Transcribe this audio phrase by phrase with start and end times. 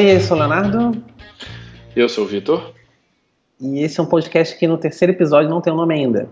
[0.00, 1.04] Oi, eu sou o Leonardo.
[1.94, 2.72] Eu sou o Vitor.
[3.60, 6.26] E esse é um podcast que no terceiro episódio não tem o um nome ainda.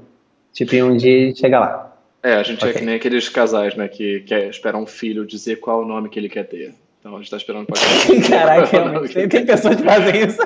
[0.54, 1.98] Tipo, em um dia chega lá.
[2.22, 2.70] É, a gente okay.
[2.70, 5.86] é que nem aqueles casais, né, que quer esperar um filho dizer qual é o
[5.86, 6.74] nome que ele quer ter.
[6.98, 7.76] Então a gente tá esperando pra
[8.26, 10.38] Caraca, é tem, tem pessoas que fazem isso.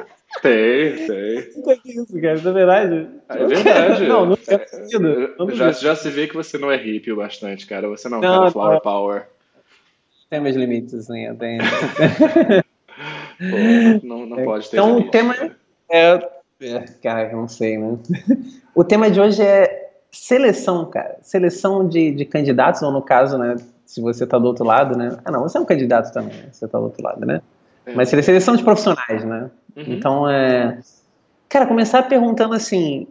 [0.42, 1.52] Tem, tem.
[1.64, 3.08] Não isso, cara, isso é verdade.
[3.28, 4.04] É verdade.
[4.08, 5.36] não, não é, sentido.
[5.54, 7.88] já, já se vê que você não é hippie bastante, cara.
[7.88, 8.80] Você não, é não cara flower não.
[8.80, 9.28] power.
[10.28, 11.32] Tem meus limites, né?
[11.38, 11.58] Tem.
[13.50, 15.34] Pô, não, não pode ter Então o tema
[15.90, 16.28] é,
[16.60, 17.32] é...
[17.32, 17.98] Não sei, né?
[18.74, 21.18] O tema de hoje é seleção, cara.
[21.20, 23.56] Seleção de, de candidatos, ou no caso, né?
[23.84, 25.18] Se você tá do outro lado, né?
[25.24, 26.48] Ah, não, você é um candidato também, né?
[26.50, 27.42] Você tá do outro lado, né?
[27.84, 27.94] É.
[27.94, 29.50] Mas seleção de profissionais, né?
[29.76, 29.84] Uhum.
[29.88, 30.78] Então, é.
[31.48, 33.06] Cara, começar perguntando assim: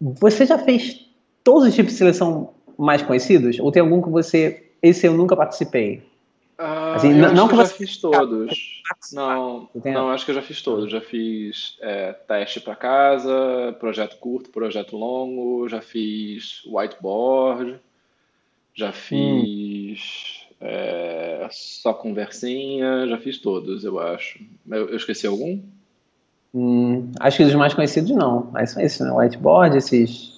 [0.00, 1.10] você já fez
[1.42, 3.58] todos os tipos de seleção mais conhecidos?
[3.58, 4.70] Ou tem algum que você.
[4.82, 6.02] Esse eu nunca participei?
[6.56, 8.82] Ah, assim, não, não que, que eu já fiz todos.
[9.12, 10.90] Não, não, acho que eu já fiz todos.
[10.90, 17.80] Já fiz é, teste para casa, projeto curto, projeto longo, já fiz whiteboard,
[18.72, 18.92] já hum.
[18.92, 20.66] fiz hum.
[20.66, 24.38] é, só conversinha, já fiz todos, eu acho.
[24.70, 25.60] Eu, eu esqueci algum?
[26.54, 28.48] Hum, acho que os mais conhecidos não.
[28.52, 29.10] Mas são esses, né?
[29.10, 30.32] Whiteboard, esses.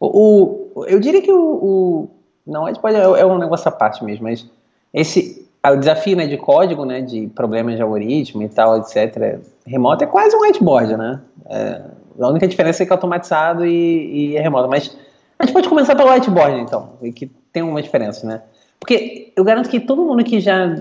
[0.00, 2.10] O, o eu diria que o, o.
[2.46, 4.46] Não, whiteboard é, é um negócio à parte mesmo, mas
[4.94, 10.04] esse o desafio né, de código, né, de problemas de algoritmo e tal, etc., remoto
[10.04, 11.20] é quase um whiteboard, né?
[11.46, 11.82] É,
[12.20, 14.68] a única diferença é que é automatizado e, e, é remoto.
[14.68, 14.96] Mas
[15.38, 18.42] a gente pode começar pelo whiteboard, então, que tem uma diferença, né?
[18.78, 20.78] Porque eu garanto que todo mundo que já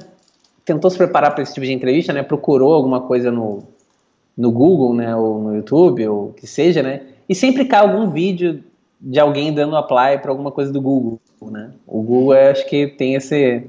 [0.64, 3.64] tentou se preparar para esse tipo de entrevista, né, procurou alguma coisa no,
[4.38, 8.64] no Google, né, ou no YouTube, ou que seja, né, e sempre cai algum vídeo
[9.00, 11.72] de alguém dando apply para alguma coisa do Google, né?
[11.86, 13.64] O Google, acho que tem esse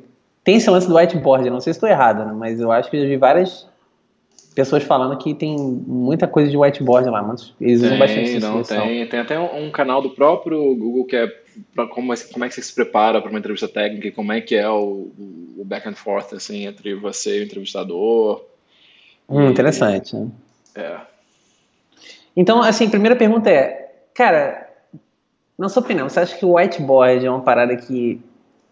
[0.48, 2.32] tem esse lance do whiteboard, não sei se estou errado, né?
[2.32, 3.68] mas eu acho que eu já vi várias
[4.54, 9.06] pessoas falando que tem muita coisa de whiteboard lá, mas eles usam bastante não, tem,
[9.06, 11.26] tem até um, um, canal do próprio Google que é
[11.90, 14.66] como, como é que você se prepara para uma entrevista técnica, como é que é
[14.66, 15.10] o,
[15.58, 18.42] o back and forth assim entre você e o entrevistador.
[19.28, 20.16] Hum, interessante.
[20.16, 20.30] Né?
[20.76, 20.96] É.
[22.34, 24.66] Então, assim, primeira pergunta é, cara,
[25.58, 28.18] na sua opinião, você acha que o whiteboard é uma parada que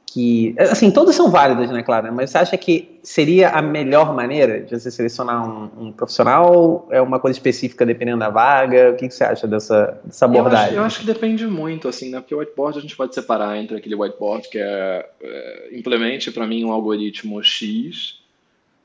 [0.07, 0.55] que.
[0.59, 2.13] Assim, todos são válidos, né, claro?
[2.15, 6.89] Mas você acha que seria a melhor maneira de você selecionar um, um profissional?
[6.91, 8.93] É uma coisa específica dependendo da vaga?
[8.93, 10.59] O que, que você acha dessa, dessa abordagem?
[10.59, 12.21] Eu acho, eu acho, que depende muito, assim, né?
[12.21, 16.47] Porque o whiteboard a gente pode separar entre aquele whiteboard que é, é implemente para
[16.47, 18.21] mim um algoritmo X.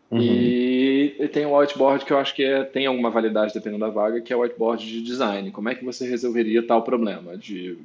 [0.09, 0.19] Uhum.
[0.19, 4.19] E, tem o whiteboard que eu acho que é, tem alguma validade dependendo da vaga,
[4.19, 5.51] que é o whiteboard de design.
[5.51, 7.37] Como é que você resolveria tal problema?
[7.37, 7.77] De,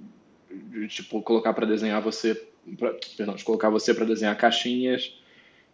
[0.51, 2.35] de tipo, colocar para desenhar você
[2.79, 5.15] pra, perdão, de colocar você para desenhar caixinhas,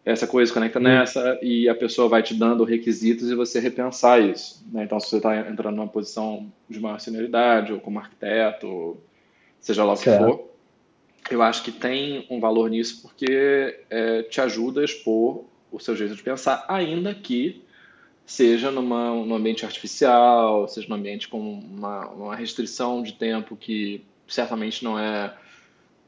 [0.04, 0.82] essa coisa conecta hum.
[0.82, 4.64] nessa e a pessoa vai te dando requisitos e você repensar isso.
[4.72, 4.84] Né?
[4.84, 9.04] Então, se você está entrando numa posição de maior senioridade ou como arquiteto, ou
[9.60, 10.24] seja lá o que certo.
[10.24, 10.52] for,
[11.30, 15.94] eu acho que tem um valor nisso porque é, te ajuda a expor o seu
[15.94, 17.62] jeito de pensar, ainda que
[18.26, 24.04] seja numa, num ambiente artificial, seja num ambiente com uma, uma restrição de tempo que
[24.26, 25.34] certamente não é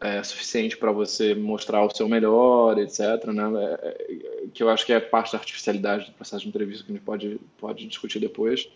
[0.04, 3.25] é, suficiente para você mostrar o seu melhor, etc.
[3.28, 3.42] Né?
[3.56, 6.92] É, é, que eu acho que é parte da artificialidade do processo de entrevista que
[6.92, 8.69] a gente pode, pode discutir depois.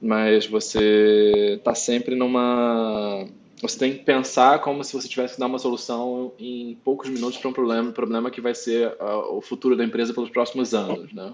[0.00, 3.26] Mas você está sempre numa.
[3.62, 7.38] Você tem que pensar como se você tivesse que dar uma solução em poucos minutos
[7.38, 11.12] para um problema, problema que vai ser uh, o futuro da empresa pelos próximos anos,
[11.14, 11.32] né?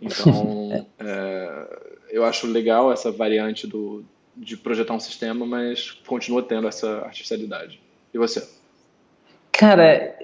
[0.00, 4.04] Então, é, eu acho legal essa variante do,
[4.36, 7.82] de projetar um sistema, mas continua tendo essa artificialidade.
[8.14, 8.46] E você?
[9.50, 10.14] Cara,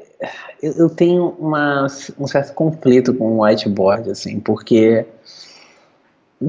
[0.63, 1.87] eu, tenho uma,
[2.19, 5.05] um certo conflito com o whiteboard, assim, porque,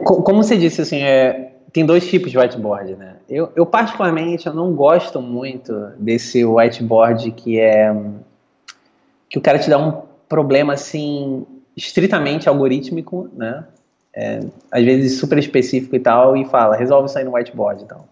[0.03, 3.15] como você disse, assim, é, tem dois tipos de whiteboard, né?
[3.27, 7.91] Eu, eu, particularmente, eu não gosto muito desse whiteboard que é
[9.29, 11.45] que o cara te dá um problema, assim,
[11.75, 13.65] estritamente algorítmico, né?
[14.13, 18.03] É, às vezes super específico e tal, e fala, resolve isso aí no whiteboard, então.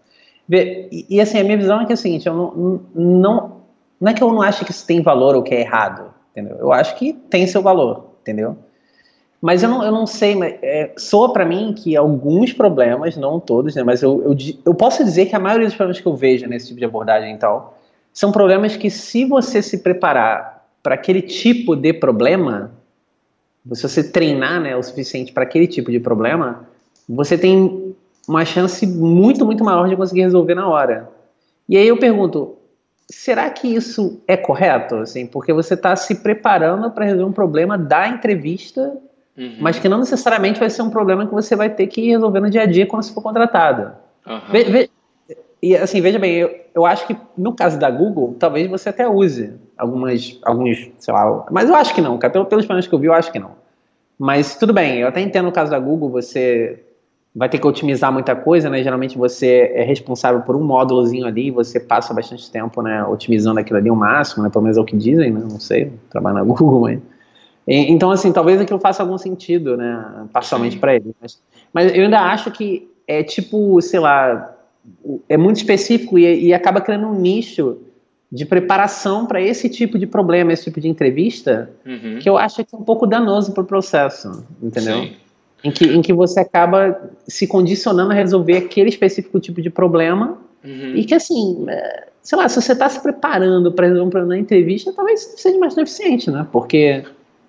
[0.50, 3.56] E, e, assim, a minha visão é que é o seguinte, eu não, não,
[4.00, 6.56] não é que eu não acho que isso tem valor ou que é errado, entendeu?
[6.58, 8.56] Eu acho que tem seu valor, entendeu?
[9.40, 13.40] Mas eu não, eu não sei, mas, é, soa para mim que alguns problemas, não
[13.40, 14.36] todos, né, mas eu, eu,
[14.66, 17.34] eu posso dizer que a maioria dos problemas que eu vejo nesse tipo de abordagem
[17.34, 17.78] e tal,
[18.12, 22.72] são problemas que se você se preparar para aquele tipo de problema,
[23.72, 26.68] se você treinar né, o suficiente para aquele tipo de problema,
[27.08, 27.94] você tem
[28.30, 31.10] uma chance muito, muito maior de conseguir resolver na hora.
[31.68, 32.56] E aí eu pergunto,
[33.10, 34.96] será que isso é correto?
[34.96, 38.98] Assim, porque você está se preparando para resolver um problema da entrevista
[39.40, 39.56] uhum.
[39.58, 42.50] mas que não necessariamente vai ser um problema que você vai ter que resolver no
[42.50, 43.92] dia a dia quando você for contratado.
[44.26, 44.40] Uhum.
[44.50, 44.90] Ve, ve,
[45.62, 49.08] e assim, veja bem, eu, eu acho que no caso da Google, talvez você até
[49.08, 52.98] use algumas, alguns, sei lá, mas eu acho que não, cara, pelos planos que eu
[52.98, 53.52] vi, eu acho que não.
[54.18, 56.84] Mas tudo bem, eu até entendo no caso da Google, você
[57.34, 58.82] vai ter que otimizar muita coisa, né?
[58.82, 63.60] Geralmente você é responsável por um módulozinho ali e você passa bastante tempo, né, otimizando
[63.60, 64.50] aquilo ali ao máximo, né?
[64.50, 65.40] Pelo menos é o que dizem, né?
[65.40, 67.00] Não sei, trabalho na Google, mas...
[67.68, 70.26] Então, assim, talvez aquilo faça algum sentido, né?
[70.32, 71.14] Parcialmente para ele.
[71.20, 71.40] Mas,
[71.72, 74.56] mas, eu ainda acho que é tipo, sei lá,
[75.28, 77.78] é muito específico e, e acaba criando um nicho
[78.32, 82.18] de preparação para esse tipo de problema, esse tipo de entrevista, uhum.
[82.20, 85.02] que eu acho que é um pouco danoso para o processo, entendeu?
[85.02, 85.12] Sim.
[85.62, 90.38] Em que, em que você acaba se condicionando a resolver aquele específico tipo de problema
[90.64, 90.94] uhum.
[90.96, 94.34] e que, assim, é, sei lá, se você está se preparando para resolver um problema
[94.34, 96.46] na entrevista, talvez seja mais eficiente, né?
[96.50, 97.04] Porque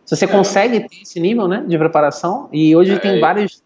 [0.05, 0.27] se você é.
[0.27, 3.61] consegue ter esse nível né, de preparação, e hoje é, tem vários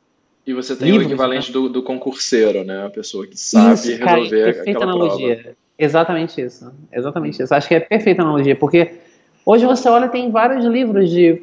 [0.45, 1.53] e você tem livros, o equivalente né?
[1.53, 2.85] do, do, concurseiro, né?
[2.85, 5.35] A pessoa que sabe isso, resolver cara, perfeita analogia.
[5.37, 5.57] Prova.
[5.77, 6.71] Exatamente isso.
[6.93, 7.53] Exatamente isso.
[7.53, 8.91] Acho que é perfeita analogia, porque
[9.43, 11.41] hoje você olha tem vários livros de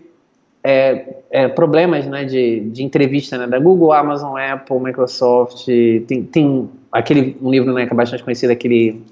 [0.64, 5.66] é, é, problemas né, de, de entrevista né, da Google, Amazon, Apple, Microsoft.
[6.06, 9.02] Tem, tem aquele um livro né, que é bastante conhecido, aquele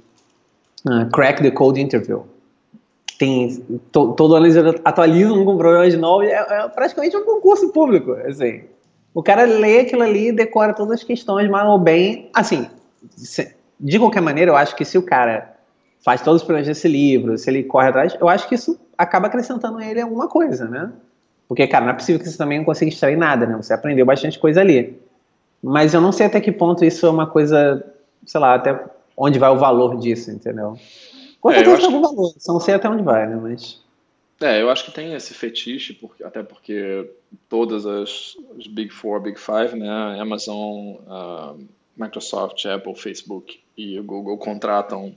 [0.86, 2.24] uh, Crack the Code Interview.
[3.18, 3.62] Tem,
[3.92, 8.12] to, todo ano eles atualizam com problemas novos, é, é praticamente um concurso público.
[8.12, 8.62] Assim.
[9.12, 12.30] O cara lê aquilo ali e decora todas as questões mal ou bem.
[12.32, 12.68] Assim,
[13.16, 15.56] se, de qualquer maneira, eu acho que se o cara
[16.02, 19.26] faz todos os problemas desse livro, se ele corre atrás, eu acho que isso acaba
[19.26, 20.90] acrescentando ele alguma coisa, né?
[21.50, 23.56] Porque, cara, não é possível que você também não consiga extrair nada, né?
[23.56, 24.96] Você aprendeu bastante coisa ali.
[25.60, 27.84] Mas eu não sei até que ponto isso é uma coisa,
[28.24, 28.80] sei lá, até
[29.16, 30.78] onde vai o valor disso, entendeu?
[31.40, 33.34] Com certeza é, tem algum valor, só não sei até onde vai, né?
[33.34, 33.82] Mas.
[34.40, 37.10] É, eu acho que tem esse fetiche, porque, até porque
[37.48, 41.58] todas as, as Big Four, Big Five, né, Amazon, uh,
[41.96, 45.16] Microsoft, Apple, Facebook e o Google contratam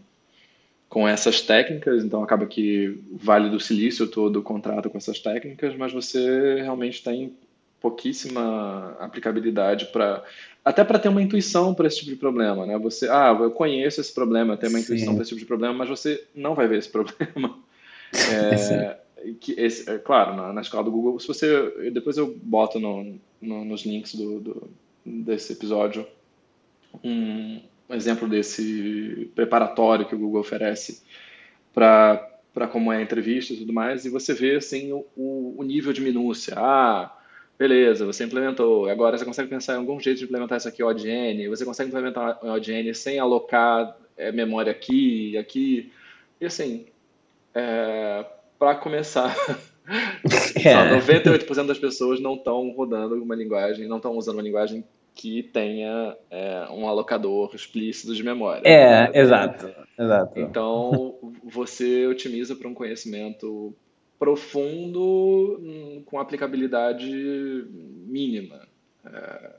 [0.94, 5.76] com essas técnicas, então acaba que o Vale do Silício todo contrata com essas técnicas,
[5.76, 7.34] mas você realmente tem
[7.82, 10.24] pouquíssima aplicabilidade para
[10.64, 12.78] até para ter uma intuição para esse tipo de problema, né?
[12.78, 15.90] Você, ah, eu conheço esse problema, tenho uma intuição para esse tipo de problema, mas
[15.90, 17.58] você não vai ver esse problema.
[18.14, 18.98] É,
[19.42, 23.20] que esse, é, claro, na, na, escola do Google, se você, depois eu boto no,
[23.42, 24.70] no, nos links do, do,
[25.04, 26.06] desse episódio
[27.04, 31.04] um, exemplo desse preparatório que o Google oferece
[31.74, 35.64] para para como é a entrevista e tudo mais, e você vê assim o, o
[35.64, 36.54] nível de minúcia.
[36.56, 37.12] Ah,
[37.58, 41.48] beleza, você implementou, agora você consegue pensar em algum jeito de implementar isso aqui ODN,
[41.48, 45.92] você consegue implementar ODN sem alocar é, memória aqui e aqui,
[46.40, 46.86] e assim,
[47.56, 48.24] é,
[48.60, 49.36] para começar,
[50.56, 51.00] é.
[51.00, 54.84] 98% das pessoas não estão rodando uma linguagem, não estão usando uma linguagem
[55.16, 58.62] que tenha é, um alocador explícito de memória.
[58.68, 59.12] É, né?
[59.14, 60.40] exato, exato.
[60.40, 63.76] Então, você otimiza para um conhecimento
[64.18, 67.12] profundo hum, com aplicabilidade
[68.08, 68.68] mínima.
[69.06, 69.52] É,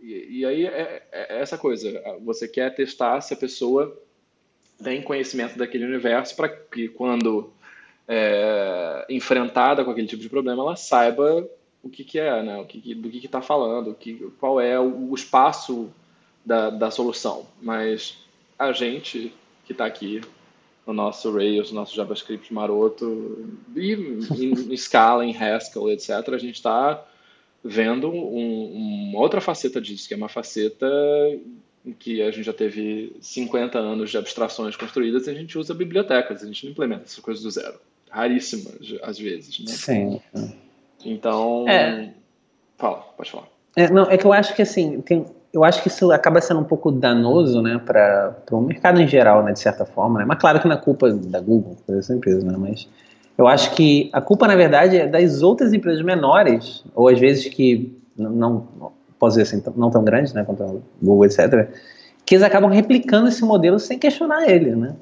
[0.00, 4.00] e, e, aí é, é, essa coisa, você quer testar se a pessoa
[4.82, 7.52] tem conhecimento daquele universo para que quando
[8.08, 11.48] é, enfrentada com aquele tipo de problema, ela saiba
[11.84, 12.56] o que, que é, né?
[12.58, 15.90] o que, do que está falando, que, qual é o, o espaço
[16.44, 17.46] da, da solução.
[17.60, 18.16] Mas
[18.58, 19.32] a gente
[19.66, 20.20] que está aqui
[20.86, 26.38] no nosso Rails, no nosso JavaScript maroto, e em, em Scala, em Haskell, etc., a
[26.38, 27.06] gente está
[27.62, 30.86] vendo um, uma outra faceta disso, que é uma faceta
[31.84, 35.74] em que a gente já teve 50 anos de abstrações construídas e a gente usa
[35.74, 37.78] bibliotecas, a gente não implementa essas coisas do zero
[38.10, 39.58] raríssimas, às vezes.
[39.58, 39.72] Né?
[39.72, 40.20] Sim.
[41.04, 41.68] Então.
[41.68, 42.10] É.
[42.78, 43.44] Fala, pode falar.
[43.76, 46.60] É, não, é que eu acho que assim, tem, eu acho que isso acaba sendo
[46.60, 50.24] um pouco danoso, né, para o mercado em geral, né, de certa forma, né?
[50.26, 52.56] Mas claro que não é culpa da Google, dessa empresa, né?
[52.58, 52.88] Mas
[53.38, 57.46] eu acho que a culpa, na verdade, é das outras empresas menores, ou às vezes
[57.48, 61.68] que não, não posso dizer assim, não tão grandes, né, quanto a Google, etc.,
[62.26, 64.94] que eles acabam replicando esse modelo sem questionar ele, né?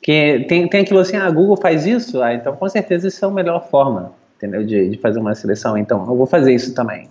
[0.00, 3.24] Que tem, tem aquilo assim, ah, a Google faz isso, ah, então com certeza isso
[3.24, 4.64] é a melhor forma, entendeu?
[4.64, 7.08] De, de fazer uma seleção, então eu vou fazer isso também.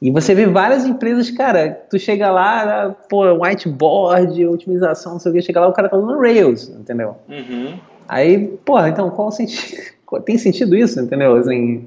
[0.00, 5.34] E você vê várias empresas, cara, tu chega lá, pô, whiteboard, otimização, não sei o
[5.34, 7.16] que, chega lá, o cara tá usando Rails, entendeu?
[7.28, 7.76] Uhum.
[8.08, 9.82] Aí, porra, então qual o sentido?
[10.24, 11.36] Tem sentido isso, entendeu?
[11.36, 11.86] Assim,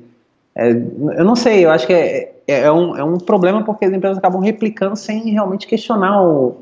[0.54, 3.86] é, eu não sei, eu acho que é, é, é, um, é um problema porque
[3.86, 6.58] as empresas acabam replicando sem realmente questionar o,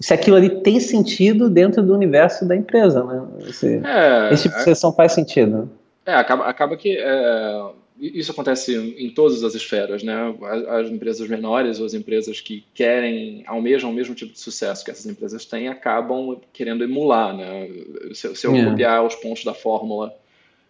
[0.00, 3.22] se aquilo ali tem sentido dentro do universo da empresa, né?
[3.48, 5.70] Esse, é, esse tipo de sessão faz sentido.
[6.10, 10.34] É, acaba, acaba que é, isso acontece em todas as esferas, né?
[10.68, 14.90] As, empresas menores ou as empresas que querem, almejam o mesmo tipo de sucesso que
[14.90, 17.68] essas empresas têm, acabam querendo emular, né?
[18.12, 18.70] Se, se eu yeah.
[18.70, 20.12] copiar os pontos da fórmula,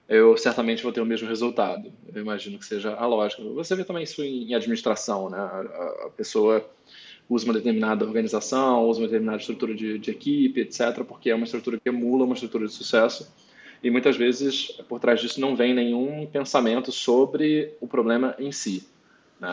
[0.07, 1.91] eu certamente vou ter o mesmo resultado.
[2.13, 3.43] Eu imagino que seja a lógica.
[3.43, 5.39] Você vê também isso em, administração, né?
[5.39, 6.69] A, a, pessoa
[7.31, 11.45] usa uma determinada organização, usa uma determinada estrutura de, de equipe, etc., porque é uma
[11.45, 13.33] estrutura que emula uma estrutura de sucesso
[13.83, 18.87] e muitas vezes por trás disso não vem nenhum pensamento sobre o problema em si.
[19.41, 19.49] Né?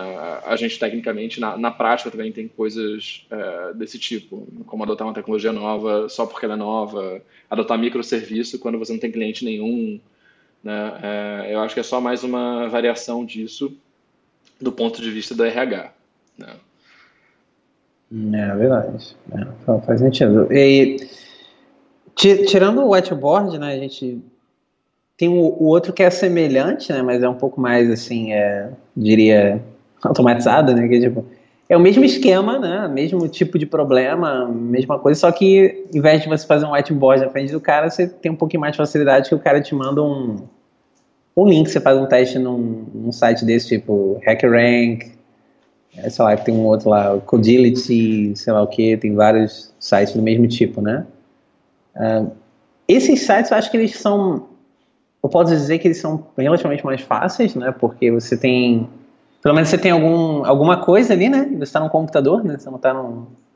[0.46, 5.13] A gente, tecnicamente, na, na prática também tem coisas é, desse tipo, como adotar uma
[5.13, 10.00] tecnologia nova só porque ela é nova, adotar microserviço quando você não tem cliente nenhum.
[10.62, 11.00] Né?
[11.01, 13.74] É, eu acho que é só mais uma variação disso
[14.60, 15.93] do ponto de vista do RH.
[16.38, 16.53] Né?
[18.34, 19.15] É verdade.
[19.31, 20.51] É, faz sentido.
[20.51, 20.98] E
[22.17, 24.19] Tirando o whiteboard, né, a gente
[25.15, 28.69] tem o, o, outro que é semelhante, né, mas é um pouco mais, assim, é,
[28.95, 29.62] diria,
[30.01, 31.24] automatizado, né, que é, tipo,
[31.69, 36.24] é o mesmo esquema, né, mesmo tipo de problema, mesma coisa, só que em vez
[36.24, 38.77] de você fazer um whiteboard na frente do cara, você tem um pouquinho mais de
[38.77, 40.38] facilidade que o cara te manda um,
[41.36, 45.12] um link, você faz um teste num, num site desse, tipo HackerRank,
[45.95, 50.15] é, sei lá, tem um outro lá, Codility, sei lá o que, tem vários sites
[50.15, 51.05] do mesmo tipo, né?
[51.98, 52.32] Uh,
[52.88, 54.48] esses sites, eu acho que eles são,
[55.22, 57.72] eu posso dizer que eles são relativamente mais fáceis, né?
[57.72, 58.88] Porque você tem,
[59.42, 61.48] pelo menos você tem algum, alguma coisa ali, né?
[61.54, 62.58] Você está no computador, né?
[62.58, 62.96] Você não está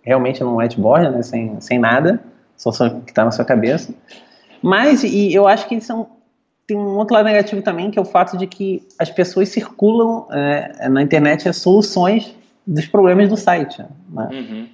[0.02, 1.22] realmente num whiteboard, né?
[1.22, 2.22] Sem, sem nada,
[2.58, 3.94] só, só que está na sua cabeça.
[4.62, 6.08] Mas, e eu acho que eles são
[6.72, 10.26] tem um outro lado negativo também, que é o fato de que as pessoas circulam
[10.32, 12.34] é, na internet as soluções
[12.66, 13.84] dos problemas do site.
[14.10, 14.30] Né?
[14.32, 14.68] Uhum.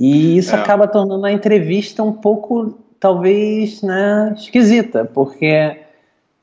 [0.00, 0.58] E isso é.
[0.58, 5.76] acaba tornando a entrevista um pouco talvez né, esquisita, porque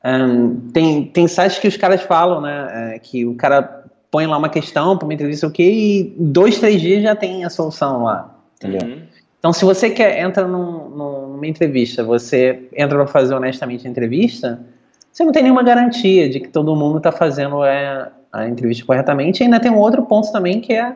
[0.04, 4.36] um, tem, tem sites que os caras falam, né, é, que o cara põe lá
[4.36, 8.04] uma questão para uma entrevista o quê, e dois, três dias já tem a solução
[8.04, 8.88] lá, entendeu?
[8.88, 9.02] Uhum.
[9.38, 14.60] Então, se você quer entra num, numa entrevista, você entra para fazer honestamente a entrevista,
[15.12, 19.40] você não tem nenhuma garantia de que todo mundo está fazendo é, a entrevista corretamente.
[19.40, 20.94] E ainda tem um outro ponto também que é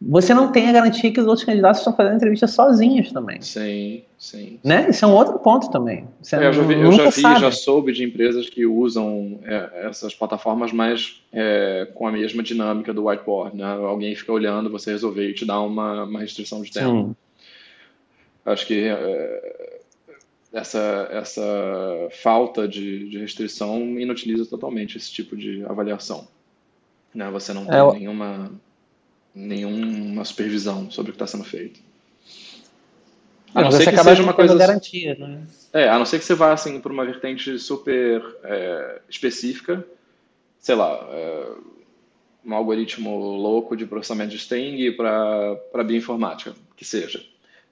[0.00, 3.40] você não tem a garantia que os outros candidatos estão fazendo entrevista sozinhos também.
[3.40, 4.60] Sim, sim.
[4.62, 4.90] Né?
[4.90, 6.06] Isso é um outro ponto também.
[6.20, 9.86] Você é, eu já vi, eu já, vi já, soube de empresas que usam é,
[9.88, 13.56] essas plataformas, mas é, com a mesma dinâmica do whiteboard.
[13.56, 13.64] Né?
[13.64, 17.08] Alguém fica olhando, você resolver e te dá uma, uma restrição de tempo.
[17.08, 17.16] Sim.
[18.44, 19.80] Acho que é,
[20.52, 21.42] essa, essa
[22.22, 26.28] falta de, de restrição inutiliza totalmente esse tipo de avaliação.
[27.14, 27.30] Né?
[27.30, 28.52] Você não é, tem nenhuma
[29.36, 31.78] nenhuma supervisão sobre o que está sendo feito.
[33.54, 35.42] A não, ser que seja uma coisa garantia, né?
[35.72, 39.86] É, a não ser que você vá assim para uma vertente super é, específica,
[40.58, 41.52] sei lá, é,
[42.44, 47.22] um algoritmo louco de processamento de string para bioinformática, que seja.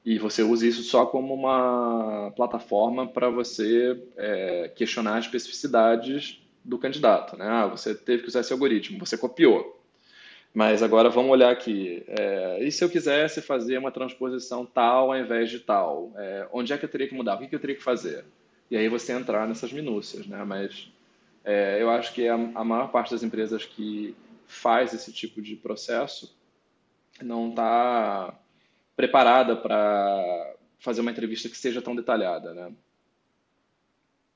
[0.04, 6.78] E você usa isso só como uma plataforma para você é, questionar as especificidades do
[6.78, 7.36] candidato.
[7.36, 7.46] Né?
[7.46, 9.73] Ah, você teve que usar esse algoritmo, você copiou.
[10.54, 12.04] Mas agora vamos olhar aqui.
[12.06, 16.12] É, e se eu quisesse fazer uma transposição tal ao invés de tal?
[16.16, 17.34] É, onde é que eu teria que mudar?
[17.34, 18.24] O que, que eu teria que fazer?
[18.70, 20.44] E aí você entrar nessas minúcias, né?
[20.44, 20.88] Mas
[21.44, 25.56] é, eu acho que a, a, maior parte das empresas que faz esse tipo de
[25.56, 26.38] processo
[27.20, 28.38] não está
[28.94, 32.72] preparada para fazer uma entrevista que seja tão detalhada, né?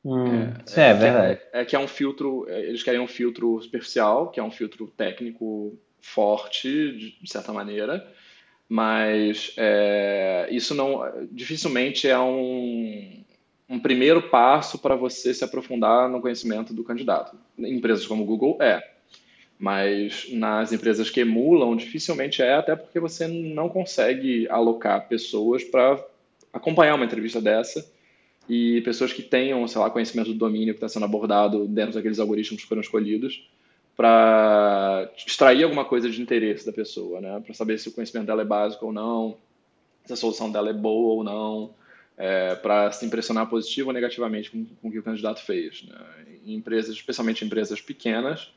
[0.04, 1.40] Hum, é, é, é, verdade.
[1.52, 4.50] É, é, que é um filtro, é, eles querem um filtro superficial, que é um
[4.50, 8.06] filtro técnico forte, de certa maneira,
[8.68, 11.00] mas é, isso não
[11.32, 13.24] dificilmente é um,
[13.68, 17.36] um primeiro passo para você se aprofundar no conhecimento do candidato.
[17.58, 18.82] Em empresas como o Google é,
[19.58, 26.02] mas nas empresas que emulam dificilmente é, até porque você não consegue alocar pessoas para
[26.52, 27.90] acompanhar uma entrevista dessa
[28.48, 32.18] e pessoas que tenham, sei lá, conhecimento do domínio que está sendo abordado dentro daqueles
[32.18, 33.48] algoritmos que foram escolhidos
[33.98, 37.42] para extrair alguma coisa de interesse da pessoa, né?
[37.44, 39.36] Para saber se o conhecimento dela é básico ou não,
[40.04, 41.74] se a solução dela é boa ou não,
[42.16, 45.82] é, para se impressionar positivo ou negativamente com, com o que o candidato fez.
[45.82, 45.96] Né?
[46.46, 48.52] Em empresas, especialmente empresas pequenas,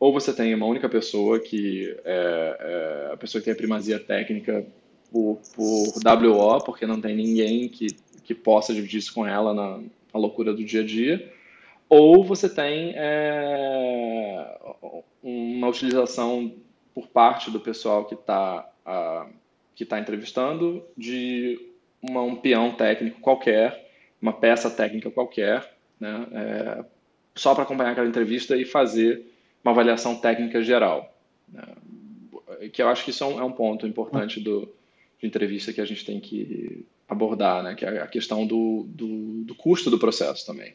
[0.00, 4.00] ou você tem uma única pessoa que é, é a pessoa que tem a primazia
[4.00, 4.66] técnica
[5.12, 5.92] por, por
[6.24, 7.88] WO, porque não tem ninguém que,
[8.24, 11.30] que possa dividir isso com ela na, na loucura do dia a dia,
[11.88, 14.58] ou você tem é,
[15.22, 16.52] uma utilização
[16.94, 18.72] por parte do pessoal que está
[19.74, 21.60] que tá entrevistando de
[22.00, 23.90] uma, um peão técnico qualquer,
[24.22, 26.84] uma peça técnica qualquer, né, é,
[27.34, 29.26] só para acompanhar aquela entrevista e fazer
[29.62, 31.14] uma avaliação técnica geral.
[31.52, 31.62] Né?
[32.72, 34.72] Que eu acho que isso é um, é um ponto importante do,
[35.20, 37.74] de entrevista que a gente tem que abordar, né?
[37.74, 40.74] que é a questão do, do, do custo do processo também.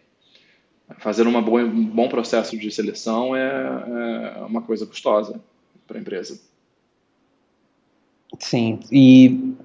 [1.00, 5.42] Fazer uma boa, um bom processo de seleção é, é uma coisa custosa
[5.88, 6.40] para a empresa.
[8.40, 9.56] Sim, e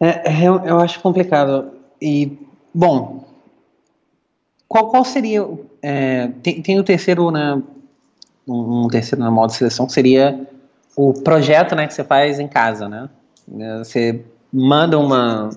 [0.00, 1.72] é, é, eu acho complicado.
[2.00, 2.38] E,
[2.72, 3.24] bom,
[4.66, 5.46] qual, qual seria.
[5.82, 7.62] É, tem, tem o terceiro, né?
[8.48, 10.48] Um terceiro na modo de seleção que seria
[10.96, 13.08] o projeto né, que você faz em casa, né?
[13.78, 15.50] Você manda uma,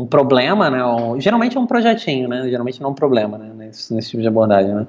[0.00, 0.84] um problema, né?
[0.84, 2.48] Ou, geralmente é um projetinho, né?
[2.48, 3.52] Geralmente não é um problema, né?
[3.54, 4.86] Nesse, nesse tipo de abordagem, né?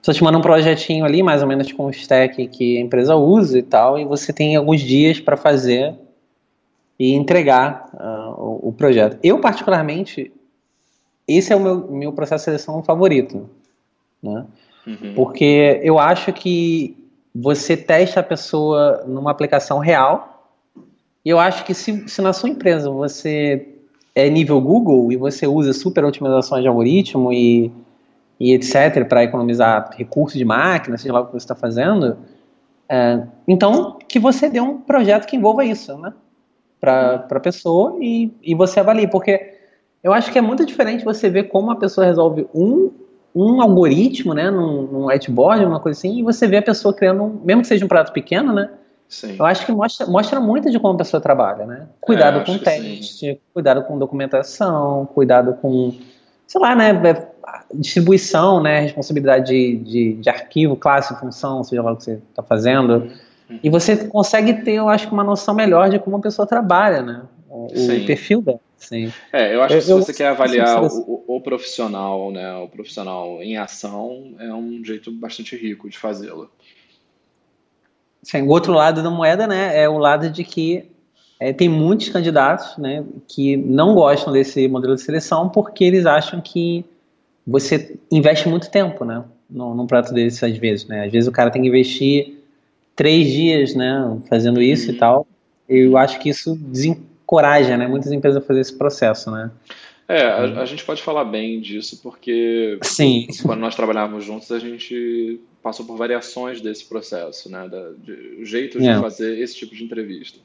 [0.00, 3.16] Você te manda um projetinho ali, mais ou menos com o stack que a empresa
[3.16, 5.94] usa e tal, e você tem alguns dias para fazer
[6.98, 9.18] e entregar uh, o, o, projeto.
[9.22, 10.32] Eu, particularmente,
[11.26, 13.50] esse é o meu, meu processo de seleção favorito,
[14.22, 14.46] né?
[14.86, 15.14] Uhum.
[15.14, 16.96] Porque eu acho que
[17.34, 20.56] você testa a pessoa numa aplicação real,
[21.24, 23.77] e eu acho que se, se na sua empresa você
[24.18, 27.70] é nível Google e você usa super otimizações de algoritmo e,
[28.40, 29.06] e etc.
[29.08, 32.16] para economizar recursos de máquina, seja lá o que você está fazendo,
[32.88, 36.12] é, então que você dê um projeto que envolva isso, né?
[36.80, 39.54] Para a pessoa e, e você avalie, porque
[40.02, 42.90] eu acho que é muito diferente você ver como a pessoa resolve um,
[43.34, 47.22] um algoritmo, né, num, num whiteboard, uma coisa assim, e você vê a pessoa criando,
[47.22, 48.68] um, mesmo que seja um prato pequeno, né,
[49.08, 49.36] Sim.
[49.38, 51.88] Eu acho que mostra, mostra muito de como a pessoa trabalha, né?
[52.00, 55.94] Cuidado é, com teste, cuidado com documentação, cuidado com,
[56.46, 56.90] sei lá, né?
[56.90, 57.26] É,
[57.74, 58.80] distribuição, né?
[58.80, 63.10] Responsabilidade de, de, de arquivo, classe, função, seja lá o que você está fazendo.
[63.48, 63.58] Uhum.
[63.62, 67.22] E você consegue ter, eu acho, uma noção melhor de como a pessoa trabalha, né?
[67.48, 68.60] O, o perfil dela.
[68.76, 69.12] Sim.
[69.32, 73.56] É, eu acho que se você quer avaliar o, o, profissional, né, o profissional em
[73.56, 76.48] ação, é um jeito bastante rico de fazê-lo.
[78.22, 80.90] Sim, o outro lado da moeda, né, é o lado de que
[81.40, 86.40] é, tem muitos candidatos, né, que não gostam desse modelo de seleção porque eles acham
[86.40, 86.84] que
[87.46, 91.04] você investe muito tempo, né, num, num prato desses às vezes, né.
[91.06, 92.42] Às vezes o cara tem que investir
[92.96, 94.94] três dias, né, fazendo isso uhum.
[94.94, 95.26] e tal.
[95.68, 99.50] Eu acho que isso desencoraja, né, muitas empresas a fazer esse processo, né.
[100.08, 103.26] É, a, a, gente pode falar bem disso porque Sim.
[103.42, 108.82] quando nós trabalhávamos juntos a gente passou por variações desse processo, né, da, de jeitos
[108.82, 108.98] de é.
[108.98, 110.38] fazer esse tipo de entrevista,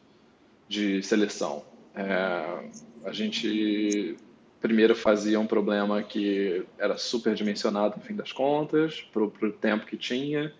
[0.67, 1.63] de seleção.
[1.95, 2.59] É,
[3.05, 4.17] a gente
[4.59, 9.95] primeiro fazia um problema que era superdimensionado no fim das contas, para o tempo que
[9.95, 10.53] tinha,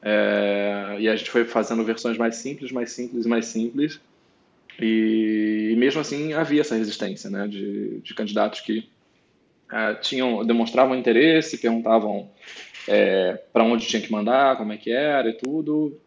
[0.00, 4.00] é, e a gente foi fazendo versões mais simples, mais simples, mais simples,
[4.80, 8.88] e, mesmo assim havia essa resistência, né, de, de candidatos que
[9.72, 12.30] é, tinham demonstravam interesse, perguntavam
[12.86, 15.98] é, para onde tinha que mandar, como é que era e tudo.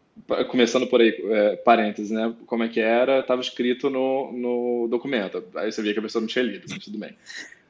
[0.48, 2.34] Começando por aí, é, parênteses, né?
[2.46, 5.42] Como é que era, estava escrito no, no documento.
[5.54, 7.16] Aí você via que a pessoa não tinha lido, mas tudo bem.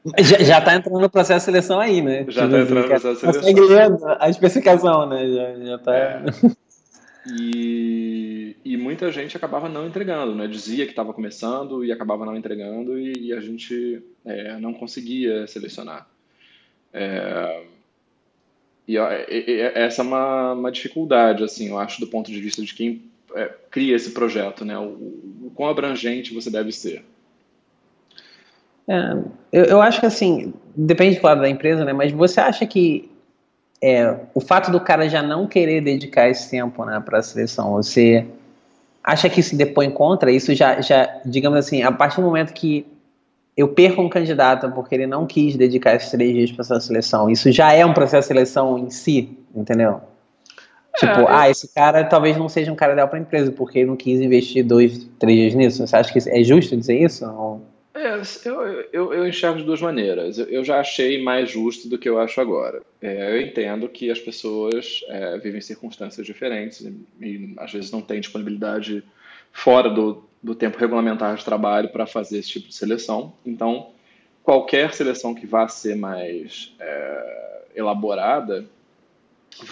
[0.19, 2.25] Já, já tá entrando no processo de seleção aí, né?
[2.27, 3.53] Já está entrando no processo de seleção.
[3.53, 5.25] Consegue a especificação, né?
[5.29, 5.95] Já, já tá...
[5.95, 6.23] É.
[7.25, 10.47] E, e muita gente acabava não entregando, né?
[10.47, 15.47] Dizia que estava começando e acabava não entregando e, e a gente é, não conseguia
[15.47, 16.07] selecionar.
[16.91, 17.63] É,
[18.87, 23.01] e, essa é uma, uma dificuldade, assim, eu acho, do ponto de vista de quem
[23.33, 24.77] é, cria esse projeto, né?
[24.77, 24.89] O,
[25.45, 27.05] o, quão abrangente você deve ser.
[28.85, 29.13] É,
[29.51, 31.93] eu, eu acho que, assim, depende, claro, da empresa, né?
[31.93, 33.09] Mas você acha que
[33.85, 37.71] é, o fato do cara já não querer dedicar esse tempo né, para a seleção,
[37.71, 38.25] você
[39.03, 40.31] acha que isso depõe contra?
[40.31, 42.87] Isso já, já, digamos assim, a partir do momento que
[43.57, 47.29] eu perco um candidato porque ele não quis dedicar esses três dias para essa seleção,
[47.29, 49.99] isso já é um processo de seleção em si, entendeu?
[50.95, 51.27] É, tipo, eu...
[51.27, 53.97] ah, esse cara talvez não seja um cara ideal para a empresa porque ele não
[53.97, 55.85] quis investir dois, três dias nisso.
[55.85, 57.25] Você acha que é justo dizer isso?
[57.29, 57.61] Ou...
[58.03, 58.61] É, eu,
[58.91, 60.37] eu, eu, enxergo de duas maneiras.
[60.37, 62.81] Eu, eu, já achei mais justo do que eu acho agora.
[63.01, 68.01] É, eu entendo que as pessoas é, vivem circunstâncias diferentes e, e, às vezes não
[68.01, 69.01] têm disponibilidade
[69.53, 73.31] fora do, do tempo regulamentar de trabalho para fazer esse tipo de seleção.
[73.45, 73.91] Então,
[74.43, 78.65] qualquer seleção que vá ser mais é, elaborada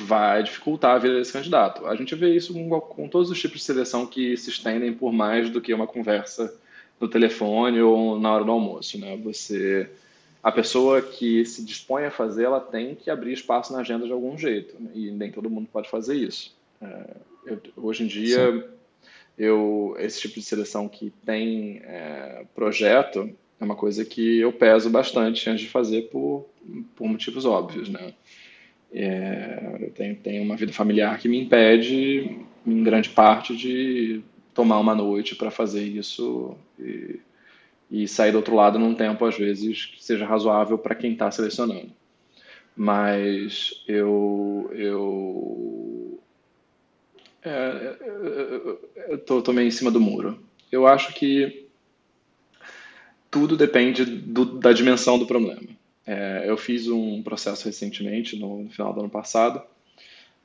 [0.05, 1.85] vai dificultar a vida desse candidato.
[1.85, 5.11] A gente vê isso com, com todos os tipos de seleção que se estendem por
[5.11, 6.57] mais do que uma conversa
[7.01, 9.17] no telefone ou na hora do almoço, né?
[9.23, 9.89] Você
[10.43, 14.11] a pessoa que se dispõe a fazer, ela tem que abrir espaço na agenda de
[14.11, 14.89] algum jeito né?
[14.95, 16.55] e nem todo mundo pode fazer isso.
[16.81, 18.67] É, eu, hoje em dia,
[19.37, 24.89] eu esse tipo de seleção que tem é, projeto é uma coisa que eu peso
[24.89, 26.47] bastante antes de fazer por,
[26.95, 28.13] por motivos óbvios, né?
[28.93, 34.21] É, eu tenho, tenho uma vida familiar que me impede, em grande parte, de
[34.53, 37.19] tomar uma noite para fazer isso e,
[37.89, 41.29] e, sair do outro lado num tempo, às vezes, que seja razoável para quem está
[41.31, 41.91] selecionando.
[42.75, 44.69] Mas eu.
[44.73, 46.19] eu
[47.43, 47.97] é, é,
[48.95, 50.39] é, eu tô, tô meio em cima do muro.
[50.71, 51.67] Eu acho que
[53.31, 55.61] tudo depende do, da dimensão do problema.
[56.05, 59.61] É, eu fiz um processo recentemente, no, no, final do ano passado,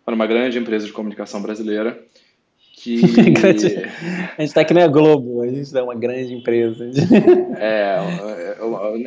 [0.04, 2.00] para uma grande empresa de comunicação brasileira.
[2.86, 3.00] Que...
[4.38, 6.88] a gente está aqui na Globo, a gente é uma grande empresa.
[7.58, 7.98] é,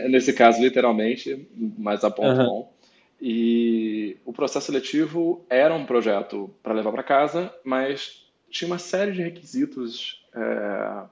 [0.09, 2.45] nesse caso, literalmente, mas a ponto uhum.
[2.45, 2.73] bom.
[3.21, 9.13] E o processo seletivo era um projeto para levar para casa, mas tinha uma série
[9.13, 11.03] de requisitos é,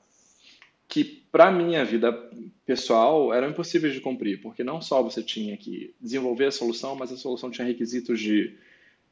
[0.89, 2.11] que para minha vida
[2.65, 7.13] pessoal eram impossíveis de cumprir, porque não só você tinha que desenvolver a solução, mas
[7.13, 8.57] a solução tinha requisitos de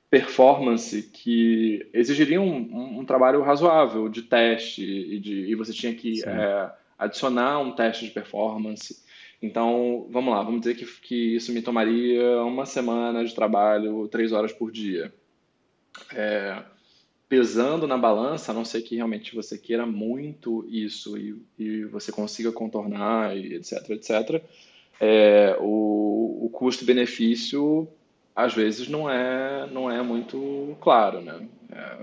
[0.10, 6.22] performance que exigiriam um, um trabalho razoável de teste e, de, e você tinha que
[6.26, 9.04] é, adicionar um teste de performance.
[9.42, 14.32] Então, vamos lá, vamos dizer que, que isso me tomaria uma semana de trabalho, três
[14.32, 15.14] horas por dia.
[16.14, 16.64] É,
[17.28, 22.12] pesando na balança, a não ser que realmente você queira muito isso e, e você
[22.12, 24.44] consiga contornar, e etc, etc,
[25.00, 27.88] é, o, o custo-benefício
[28.36, 31.48] às vezes não é, não é muito claro, né?
[31.72, 31.98] É,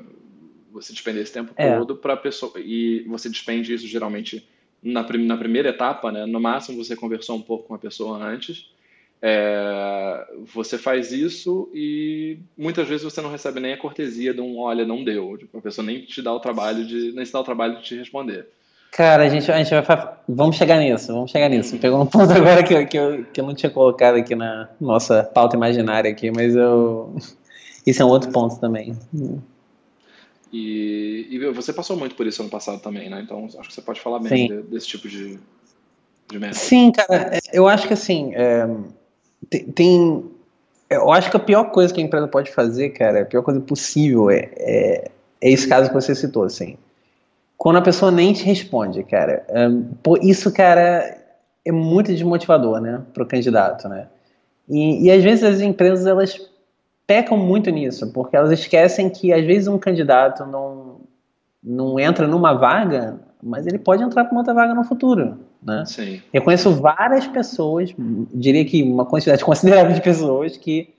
[0.73, 1.77] você despende esse tempo é.
[1.77, 4.49] todo para a pessoa e você despende isso geralmente
[4.83, 6.25] na, na primeira etapa, né?
[6.25, 8.73] No máximo você conversou um pouco com a pessoa antes
[9.25, 14.59] é, você faz isso e muitas vezes você não recebe nem a cortesia de um
[14.59, 15.39] olha, não deu.
[15.39, 17.85] Tipo, a pessoa nem te dá o trabalho de nem se dá o trabalho de
[17.85, 18.49] te responder.
[18.93, 20.13] Cara, a gente, a gente vai.
[20.29, 21.77] Vamos chegar nisso, vamos chegar nisso.
[21.79, 25.25] Pegou um ponto agora que, que, eu, que eu não tinha colocado aqui na nossa
[25.25, 27.15] pauta imaginária aqui, mas eu.
[27.85, 28.97] Isso é um outro ponto também.
[30.53, 33.21] E, e você passou muito por isso ano passado também, né?
[33.21, 35.37] Então acho que você pode falar bem de, desse tipo de,
[36.31, 36.61] de método.
[36.61, 38.33] Sim, cara, eu acho que assim.
[38.37, 38.69] É
[39.49, 40.25] tem, tem,
[40.89, 43.61] eu acho que a pior coisa que a empresa pode fazer, cara, a pior coisa
[43.61, 46.77] possível é, é, é esse caso que você citou, assim.
[47.63, 49.47] Quando a pessoa nem te responde, cara.
[49.49, 51.17] Um, pô, isso, cara,
[51.65, 54.09] é muito desmotivador, né, para o candidato, né?
[54.69, 56.41] E, e às vezes as empresas elas
[57.07, 61.03] pecam muito nisso, porque elas esquecem que às vezes um candidato não,
[61.63, 65.39] não entra numa vaga, mas ele pode entrar para outra vaga no futuro.
[65.63, 65.85] Né?
[65.87, 66.21] Sim.
[66.33, 67.95] Eu conheço várias pessoas,
[68.35, 70.93] diria que uma quantidade considerável de pessoas que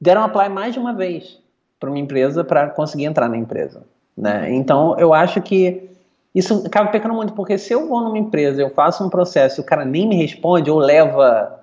[0.00, 1.40] deram apply mais de uma vez
[1.80, 3.82] para uma empresa para conseguir entrar na empresa.
[4.16, 4.54] Né?
[4.54, 5.92] Então eu acho que
[6.34, 9.62] isso acaba pecando muito, porque se eu vou numa empresa, eu faço um processo e
[9.62, 11.60] o cara nem me responde, ou leva,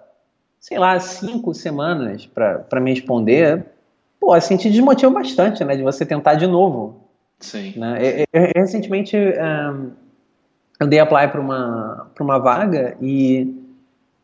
[0.60, 3.66] sei lá, cinco semanas para me responder,
[4.20, 5.76] pô, assim te desmotiva bastante, né?
[5.76, 7.02] De você tentar de novo.
[7.40, 7.74] Sim.
[7.76, 7.98] Né?
[8.00, 9.92] Eu, eu, eu recentemente um,
[10.82, 13.54] eu dei apply para uma, pra uma vaga e,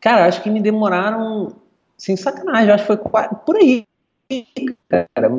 [0.00, 1.52] cara, acho que me demoraram,
[1.96, 3.86] sem sacanagem, acho que foi quatro, por aí,
[4.88, 5.30] cara,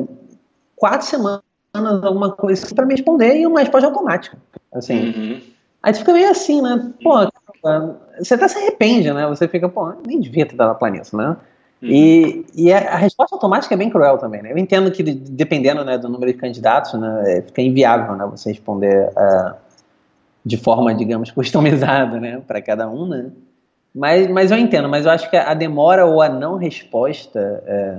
[0.76, 1.42] quatro semanas,
[1.74, 4.38] alguma coisa assim, para me responder e uma resposta automática,
[4.72, 5.10] assim.
[5.10, 5.40] Uhum.
[5.82, 6.92] Aí tu fica meio assim, né?
[7.02, 7.28] Pô,
[8.18, 9.26] você até se arrepende, né?
[9.28, 11.36] Você fica, pô, nem devia ter dado apply nisso, né?
[11.82, 11.88] Uhum.
[11.88, 14.52] E, e a, a, resposta automática é bem cruel também, né?
[14.52, 18.26] Eu entendo que dependendo né, do número de candidatos, né, fica inviável, né?
[18.30, 19.08] Você responder...
[19.10, 19.70] Uh,
[20.44, 23.30] de forma, digamos, customizada, né, para cada um, né?
[23.94, 27.98] Mas, mas eu entendo, mas eu acho que a demora ou a não resposta, é,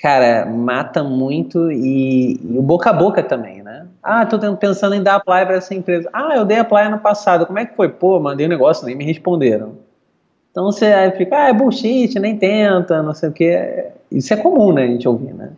[0.00, 3.86] cara, mata muito e, e, o boca a boca também, né?
[4.02, 6.08] Ah, tô pensando em dar apply para essa empresa.
[6.12, 7.88] Ah, eu dei apply ano passado, como é que foi?
[7.88, 9.74] Pô, mandei um negócio, nem me responderam.
[10.50, 13.88] Então você fica, ah, é bullshit, nem tenta, não sei o quê.
[14.10, 15.50] Isso é comum, né, a gente ouvir, né?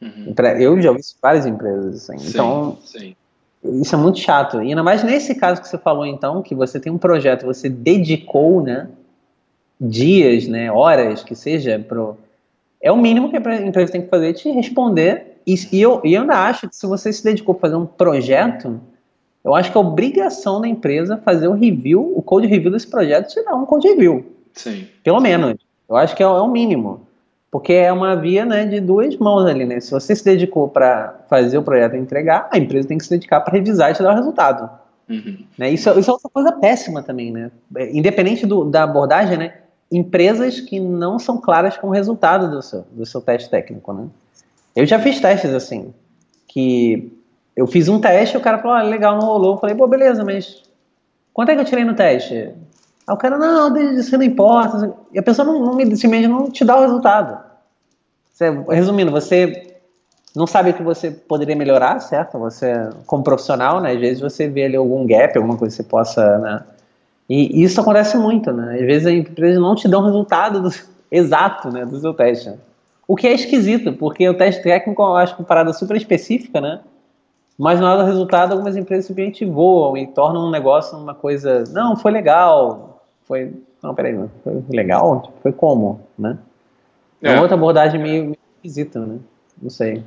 [0.00, 0.34] Uhum.
[0.60, 2.18] Eu já ouvi várias empresas, assim.
[2.18, 3.16] Sim, então, sim.
[3.64, 4.62] Isso é muito chato.
[4.62, 7.68] E ainda mais nesse caso que você falou, então, que você tem um projeto, você
[7.68, 8.88] dedicou, né,
[9.80, 12.16] dias, né, horas, que seja, pro...
[12.86, 15.40] é o mínimo que a empresa tem que fazer, te responder.
[15.44, 17.84] E, e, eu, e eu ainda acho que se você se dedicou a fazer um
[17.84, 18.80] projeto,
[19.44, 23.28] eu acho que é obrigação da empresa fazer o review, o code review desse projeto,
[23.28, 24.24] te dar um code review.
[24.52, 24.86] Sim.
[25.02, 25.56] Pelo menos.
[25.88, 27.00] Eu acho que é, é o mínimo.
[27.50, 29.80] Porque é uma via né, de duas mãos ali, né?
[29.80, 33.10] Se você se dedicou para fazer o projeto e entregar, a empresa tem que se
[33.10, 34.70] dedicar para revisar e te dar o resultado.
[35.08, 35.38] Uhum.
[35.58, 35.70] Né?
[35.70, 37.50] Isso, isso, é outra coisa péssima também, né?
[37.92, 39.54] Independente do, da abordagem, né?
[39.90, 44.06] Empresas que não são claras com o resultado do seu, do seu teste técnico, né?
[44.74, 45.94] Eu já fiz testes assim,
[46.48, 47.12] que
[47.56, 49.54] eu fiz um teste, o cara falou, ah, legal, não rolou.
[49.54, 50.62] Eu falei, pô, beleza, mas
[51.32, 52.34] quanto é que eu tirei no teste?
[52.34, 54.94] Aí o cara, não, isso não importa.
[55.12, 57.42] E a pessoa não, não, simplesmente não te dá o resultado.
[58.68, 59.78] resumindo, você
[60.34, 62.38] não sabe o que você poderia melhorar, certo?
[62.38, 63.92] Você, como profissional, né?
[63.92, 66.62] Às vezes você vê ali algum gap, alguma coisa que você possa, né?
[67.28, 68.74] E isso acontece muito, né?
[68.74, 70.70] Às vezes a empresa não te um resultado do,
[71.10, 72.52] exato, né, do seu teste.
[73.08, 75.96] O que é esquisito, porque o teste técnico eu acho que é uma parada super
[75.96, 76.80] específica, né?
[77.58, 81.64] Mas na hora do resultado, algumas empresas simplesmente voam e tornam um negócio uma coisa.
[81.70, 83.02] Não, foi legal.
[83.24, 83.52] Foi.
[83.82, 85.32] Não, peraí, foi legal?
[85.42, 86.38] Foi como, né?
[87.22, 89.18] É uma outra abordagem meio, meio esquisita, né?
[89.60, 90.02] Não sei.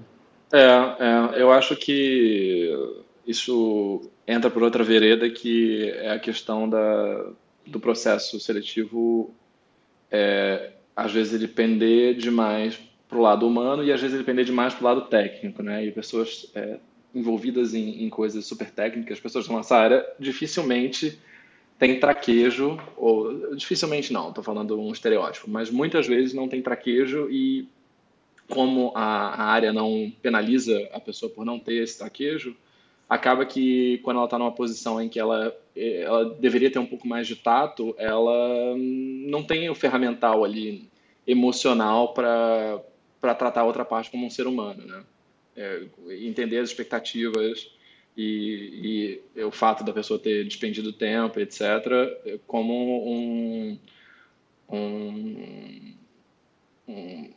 [0.54, 2.72] É, é, eu acho que
[3.30, 7.32] isso entra por outra vereda que é a questão da,
[7.64, 9.32] do processo seletivo
[10.10, 14.46] é, às vezes ele pender demais para o lado humano e às vezes ele pender
[14.46, 15.86] demais para o lado técnico, né?
[15.86, 16.80] E pessoas é,
[17.14, 21.20] envolvidas em, em, coisas super técnicas, pessoas da nossa área, dificilmente
[21.78, 27.30] tem traquejo, ou dificilmente não, estou falando um estereótipo, mas muitas vezes não tem traquejo
[27.30, 27.70] e
[28.50, 32.56] como a, a área não penaliza a pessoa por não ter esse traquejo,
[33.10, 37.08] acaba que quando ela está numa posição em que ela, ela deveria ter um pouco
[37.08, 40.88] mais de tato, ela não tem o ferramental ali
[41.26, 42.84] emocional para
[43.20, 45.04] tratar a outra parte como um ser humano, né?
[45.56, 45.84] É,
[46.22, 47.70] entender as expectativas
[48.16, 53.80] e, e, o fato da pessoa ter despendido tempo, etc., como um,
[54.72, 55.96] um,
[56.88, 57.30] um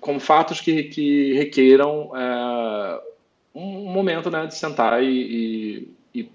[0.00, 3.09] como fatos que, que requeram é,
[3.54, 6.30] um momento né, de sentar e, e,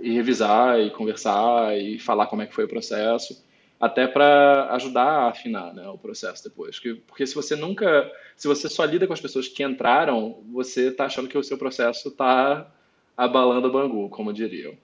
[0.00, 3.44] e, revisar e conversar e falar como é que foi o processo,
[3.80, 6.78] até para ajudar a afinar né, o processo depois.
[6.78, 10.88] Porque, porque se você nunca, se você só lida com as pessoas que entraram, você
[10.88, 12.70] está achando que o seu processo está
[13.16, 14.74] abalando o bangu, como diriam.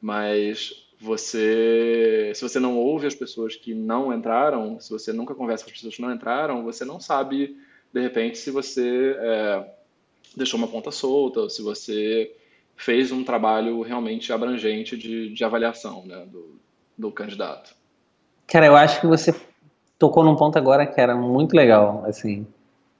[0.00, 5.64] Mas você, se você não ouve as pessoas que não entraram, se você nunca conversa
[5.64, 7.56] com as pessoas que não entraram, você não sabe,
[7.92, 9.74] de repente, se você é,
[10.36, 12.30] deixou uma ponta solta, se você
[12.76, 16.58] fez um trabalho realmente abrangente de, de avaliação né, do,
[16.98, 17.74] do candidato.
[18.46, 19.34] Cara, eu acho que você
[19.98, 22.46] tocou num ponto agora que era muito legal, assim,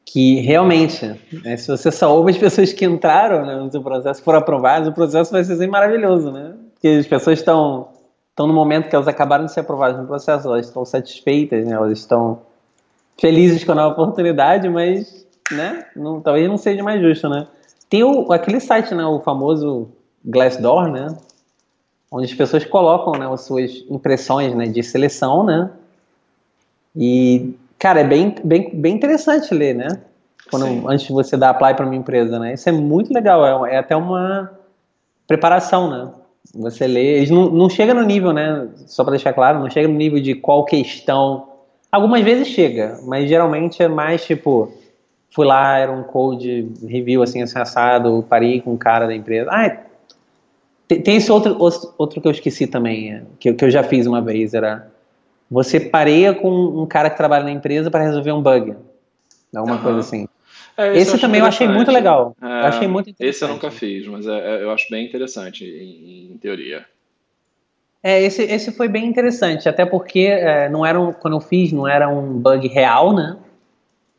[0.04, 1.06] que realmente,
[1.42, 4.88] né, se você só ouve as pessoas que entraram né, no seu processo, foram aprovadas,
[4.88, 6.54] o processo vai ser maravilhoso, né?
[6.74, 7.88] Porque as pessoas estão
[8.34, 11.74] estão no momento que elas acabaram de ser aprovadas no processo, elas estão satisfeitas, né?
[11.74, 12.42] Elas estão
[13.16, 15.86] felizes com a nova oportunidade, mas né?
[15.94, 17.46] Não, talvez não seja mais justo, né?
[17.88, 19.04] Tem o, aquele site, né?
[19.04, 19.88] O famoso
[20.24, 21.16] Glassdoor, né?
[22.10, 25.70] Onde as pessoas colocam né, as suas impressões né, de seleção, né?
[26.96, 30.00] E, cara, é bem, bem, bem interessante ler, né?
[30.50, 32.54] Quando, antes de você dar apply para uma empresa, né?
[32.54, 34.50] Isso é muito legal, é, é até uma
[35.26, 36.12] preparação, né?
[36.54, 38.68] Você lê, eles não, não chega no nível, né?
[38.86, 41.48] Só para deixar claro, não chega no nível de qual questão.
[41.90, 44.72] Algumas vezes chega, mas geralmente é mais tipo
[45.34, 49.50] fui lá, era um code review assim, assado, parei com o cara da empresa.
[49.50, 49.76] Ah,
[50.86, 51.56] tem, tem esse outro,
[51.98, 54.88] outro que eu esqueci também, é, que, que eu já fiz uma vez, era
[55.50, 58.76] você pareia com um cara que trabalha na empresa para resolver um bug.
[59.54, 59.82] Alguma uhum.
[59.82, 60.28] coisa assim.
[60.76, 62.36] É, esse, também eu achei muito legal.
[62.40, 65.64] É, eu achei muito Esse eu nunca fiz, mas é, é, eu acho bem interessante
[65.64, 66.84] em, em, teoria.
[68.02, 71.72] É, esse, esse foi bem interessante, até porque é, não era um, quando eu fiz,
[71.72, 73.36] não era um bug real, né?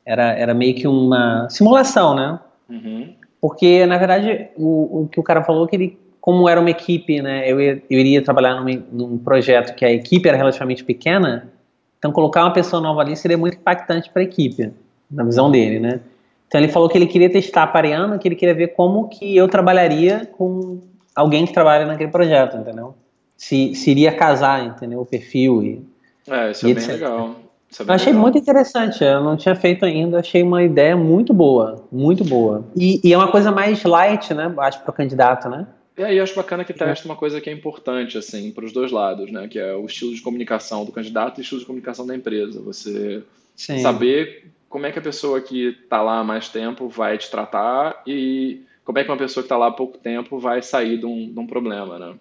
[0.05, 2.39] Era, era meio que uma simulação, né?
[2.69, 3.13] Uhum.
[3.41, 7.21] Porque, na verdade, o, o que o cara falou que ele, como era uma equipe,
[7.21, 7.49] né?
[7.49, 11.49] Eu, eu iria trabalhar num, num projeto que a equipe era relativamente pequena,
[11.97, 14.71] então colocar uma pessoa nova ali seria muito impactante para a equipe,
[15.09, 15.99] na visão dele, né?
[16.47, 19.47] Então ele falou que ele queria testar pareando, que ele queria ver como que eu
[19.47, 20.79] trabalharia com
[21.15, 22.95] alguém que trabalha naquele projeto, entendeu?
[23.35, 25.01] Se, se iria casar, entendeu?
[25.01, 25.85] O perfil e.
[26.27, 27.35] É, isso e é bem legal.
[27.83, 28.21] É achei legal.
[28.21, 32.65] muito interessante, eu não tinha feito ainda, achei uma ideia muito boa, muito boa.
[32.75, 34.53] E, e é uma coisa mais light, né?
[34.57, 35.67] Acho para o candidato, né?
[35.97, 38.73] E aí eu acho bacana que testa uma coisa que é importante, assim, para os
[38.73, 39.47] dois lados, né?
[39.47, 42.61] Que é o estilo de comunicação do candidato e o estilo de comunicação da empresa.
[42.61, 43.23] Você
[43.55, 43.79] Sim.
[43.79, 48.03] saber como é que a pessoa que está lá há mais tempo vai te tratar
[48.05, 51.05] e como é que uma pessoa que está lá há pouco tempo vai sair de
[51.05, 52.13] um, de um problema, né?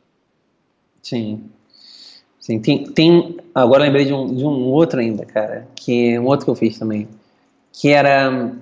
[1.02, 1.42] Sim.
[2.44, 6.44] Sim, tem, tem agora lembrei de um, de um outro ainda, cara, que um outro
[6.44, 7.08] que eu fiz também,
[7.72, 8.52] que era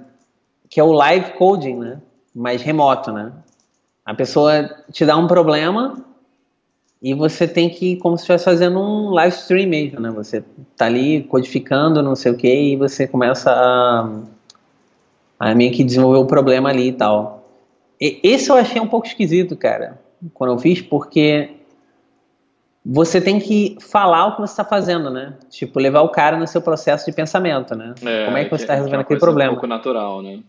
[0.70, 2.00] que é o live coding, né?
[2.32, 3.32] Mais remoto, né?
[4.04, 6.00] A pessoa te dá um problema
[7.02, 10.12] e você tem que, como se estivesse fazendo um live stream mesmo, né?
[10.12, 10.44] Você
[10.76, 14.08] tá ali codificando, não sei o que, e você começa a,
[15.40, 17.48] a meio que desenvolver o problema ali e tal.
[18.00, 20.00] E, esse eu achei um pouco esquisito, cara,
[20.32, 21.50] quando eu fiz, porque
[22.84, 25.34] você tem que falar o que você está fazendo, né?
[25.48, 27.94] Tipo, levar o cara no seu processo de pensamento, né?
[28.04, 29.52] É, Como é que você está é resolvendo aquele problema?
[29.52, 30.40] Um pouco natural, né?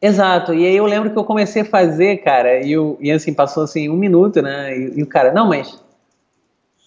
[0.00, 3.34] Exato, e aí eu lembro que eu comecei a fazer, cara, e, eu, e assim,
[3.34, 4.74] passou assim um minuto, né?
[4.74, 5.78] E, e o cara, não, mas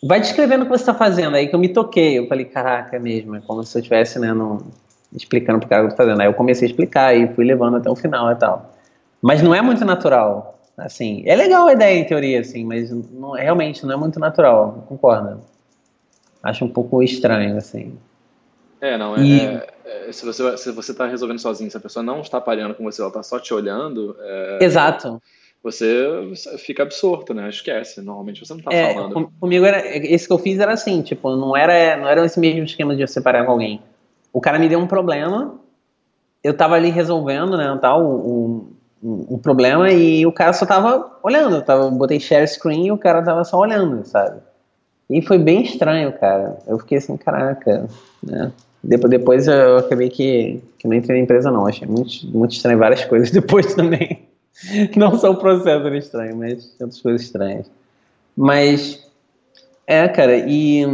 [0.03, 1.35] vai descrevendo o que você está fazendo.
[1.35, 4.17] Aí que eu me toquei, eu falei, caraca, é mesmo, é como se eu estivesse,
[4.17, 4.65] né, no,
[5.13, 6.21] explicando pro cara o que eu tô fazendo.
[6.21, 8.73] Aí eu comecei a explicar e fui levando até o final e tal.
[9.21, 11.23] Mas não é muito natural, assim.
[11.25, 15.41] É legal a ideia em teoria, assim, mas não, realmente não é muito natural, concordo.
[16.41, 17.97] Acho um pouco estranho, assim.
[18.81, 19.67] É, não, é, E- é-
[20.09, 22.83] é, se você se você está resolvendo sozinho, se a pessoa não está parando com
[22.83, 25.21] você, ela está só te olhando, é, Exato.
[25.63, 25.95] você
[26.57, 27.47] fica absorto, né?
[27.47, 28.01] Esquece.
[28.01, 29.13] Normalmente você não está É, falando.
[29.13, 32.37] com- comigo era esse que eu fiz era assim, tipo, não era não era esse
[32.39, 33.81] mesmo esquema de você parar com alguém.
[34.33, 35.57] O cara me deu um problema,
[36.43, 38.72] eu tava ali resolvendo, né, tal, um,
[39.03, 42.97] um, problema e o cara só tava olhando, eu tava botei share screen e o
[42.97, 44.39] cara tava só olhando, sabe?
[45.09, 46.57] E foi bem estranho, cara.
[46.65, 47.87] Eu fiquei assim, caraca,
[48.23, 48.51] né?
[48.81, 52.79] Depois, depois eu acabei que, que não entrei na empresa não, achei muito, muito estranho
[52.79, 54.27] várias coisas depois também.
[54.95, 57.69] Não só o processo era estranho, mas outras coisas estranhas.
[58.35, 59.05] Mas,
[59.85, 60.85] é, cara, e,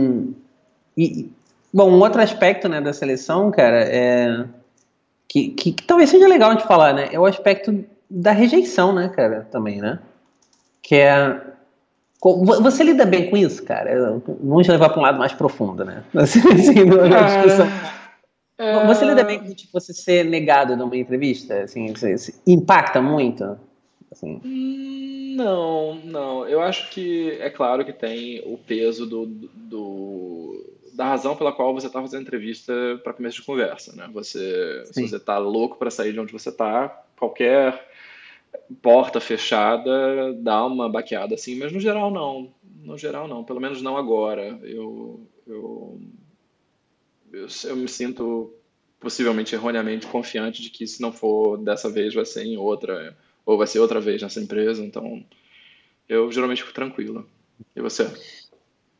[0.97, 1.29] e
[1.73, 4.45] bom, um outro aspecto, né, da seleção, cara, é
[5.27, 9.09] que, que, que talvez seja legal de falar, né, é o aspecto da rejeição, né,
[9.09, 9.99] cara, também, né,
[10.81, 11.41] que é
[12.21, 14.19] você lida bem com isso, cara?
[14.43, 16.03] Vamos levar para um lado mais profundo, né?
[16.13, 16.73] Assim, assim,
[17.25, 17.67] discussão.
[18.57, 21.61] é, Você lida bem com tipo, você ser negado numa entrevista?
[21.61, 21.93] Assim,
[22.45, 23.57] impacta muito?
[24.11, 26.45] Assim, Hum, Não, não.
[26.47, 31.73] Eu acho que é claro que tem o peso do, do- da razão pela qual
[31.73, 34.09] você está fazendo entrevista para começo de conversa, né?
[34.13, 37.87] Você, se você está louco para sair de onde você está, qualquer
[38.81, 42.53] porta fechada dá uma baqueada assim, mas no geral não.
[42.83, 44.59] No geral não, pelo menos não agora.
[44.63, 45.99] Eu, eu,
[47.31, 48.53] eu, eu me sinto
[48.99, 53.57] possivelmente erroneamente confiante de que se não for dessa vez vai ser em outra ou
[53.57, 55.23] vai ser outra vez nessa empresa, então
[56.07, 57.25] eu geralmente fico tranquilo.
[57.75, 58.11] E você?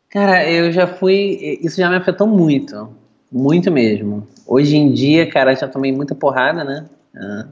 [0.10, 1.60] cara, eu já fui.
[1.62, 2.96] Isso já me afetou muito.
[3.32, 4.28] Muito mesmo.
[4.46, 6.90] Hoje em dia, cara, já tomei muita porrada, né?
[7.16, 7.48] Ah,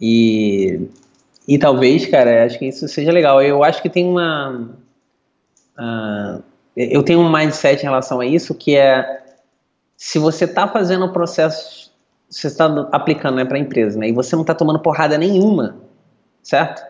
[0.00, 0.88] e,
[1.46, 3.40] e talvez, cara, acho que isso seja legal.
[3.40, 4.70] Eu acho que tem uma.
[5.76, 6.40] ah,
[6.76, 9.22] eu tenho um mindset em relação a isso que é
[9.96, 11.90] se você está fazendo o processo,
[12.28, 15.76] você está aplicando né, para a empresa, né, e você não está tomando porrada nenhuma,
[16.42, 16.84] certo?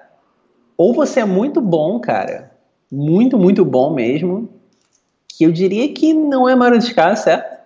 [0.77, 2.51] Ou você é muito bom, cara,
[2.91, 4.49] muito, muito bom mesmo,
[5.29, 6.81] que eu diria que não é a maioria
[7.17, 7.57] certo?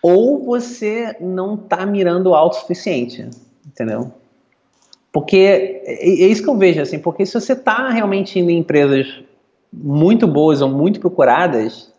[0.00, 3.28] Ou você não está mirando alto o suficiente,
[3.66, 4.12] entendeu?
[5.16, 8.58] Porque é, é isso que eu vejo, assim, porque se você está realmente indo em
[8.58, 9.06] empresas
[9.72, 11.90] muito boas ou muito procuradas,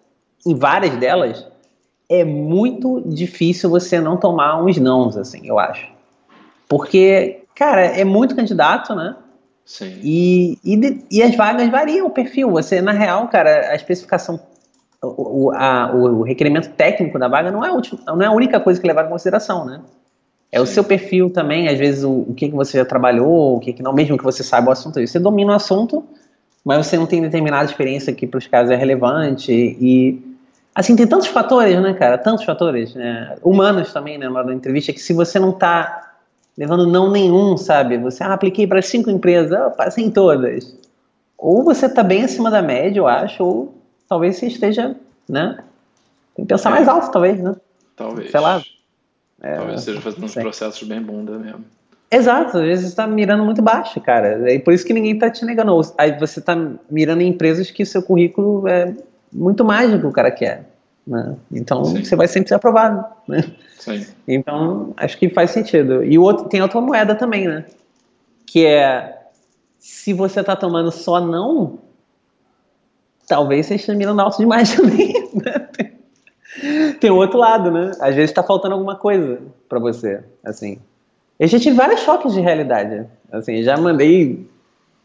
[0.45, 1.43] em várias delas,
[2.07, 5.87] é muito difícil você não tomar uns nãos, assim, eu acho.
[6.69, 9.15] Porque, cara, é muito candidato, né?
[9.65, 9.99] Sim.
[10.03, 12.51] E, e, e as vagas variam o perfil.
[12.51, 14.39] Você, na real, cara, a especificação,
[15.01, 18.31] o, o, a- o requerimento técnico da vaga não é, a última- não é a
[18.31, 19.81] única coisa que é levada em consideração, né?
[20.51, 23.59] É o seu perfil também, às vezes, o, o que, que você já trabalhou, o
[23.59, 24.99] que, que não, mesmo que você saiba o assunto.
[25.05, 26.03] Você domina o assunto,
[26.63, 29.51] mas você não tem determinada experiência que para os casos é relevante.
[29.51, 30.21] E,
[30.73, 32.17] assim, tem tantos fatores, né, cara?
[32.17, 33.35] Tantos fatores, né?
[33.43, 36.13] Humanos também, né, na hora da entrevista, que se você não tá
[36.57, 37.97] levando não nenhum, sabe?
[37.97, 40.75] Você, ah, apliquei para cinco empresas, ah, passei em todas.
[41.37, 43.75] Ou você tá bem acima da média, eu acho, ou
[44.09, 44.95] talvez você esteja,
[45.29, 45.57] né?
[46.35, 46.73] Tem que pensar É.
[46.73, 47.55] mais alto, talvez, né?
[47.95, 48.31] Talvez.
[48.31, 48.61] Sei lá.
[49.41, 51.63] Talvez esteja fazendo uns processos bem bunda mesmo.
[52.09, 54.51] Exato, às vezes você tá mirando muito baixo, cara.
[54.51, 55.79] É por isso que ninguém tá te negando.
[55.97, 56.55] Aí você tá
[56.89, 58.95] mirando em empresas que seu currículo é
[59.31, 60.65] muito mais do que o cara quer.
[61.05, 61.35] Né?
[61.51, 62.03] Então Sim.
[62.03, 63.05] você vai sempre ser aprovado.
[63.27, 63.43] Né?
[63.77, 64.05] Sim.
[64.27, 66.03] Então acho que faz sentido.
[66.03, 67.65] E o outro tem outra moeda também, né?
[68.45, 69.17] Que é
[69.77, 71.79] se você tá tomando só não,
[73.27, 75.13] talvez você esteja mirando alto demais também.
[75.33, 75.91] Né?
[76.99, 77.91] Tem o outro lado, né?
[77.99, 80.79] Às vezes tá faltando alguma coisa pra você, assim.
[81.39, 83.05] Eu já tive vários choques de realidade.
[83.31, 84.47] Assim, já mandei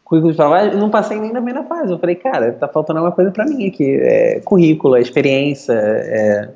[0.03, 1.91] currículo de trabalho e não passei nem na primeira fase.
[1.91, 3.97] Eu falei, cara, tá faltando alguma coisa pra mim aqui.
[4.01, 6.49] É currículo, é experiência, é...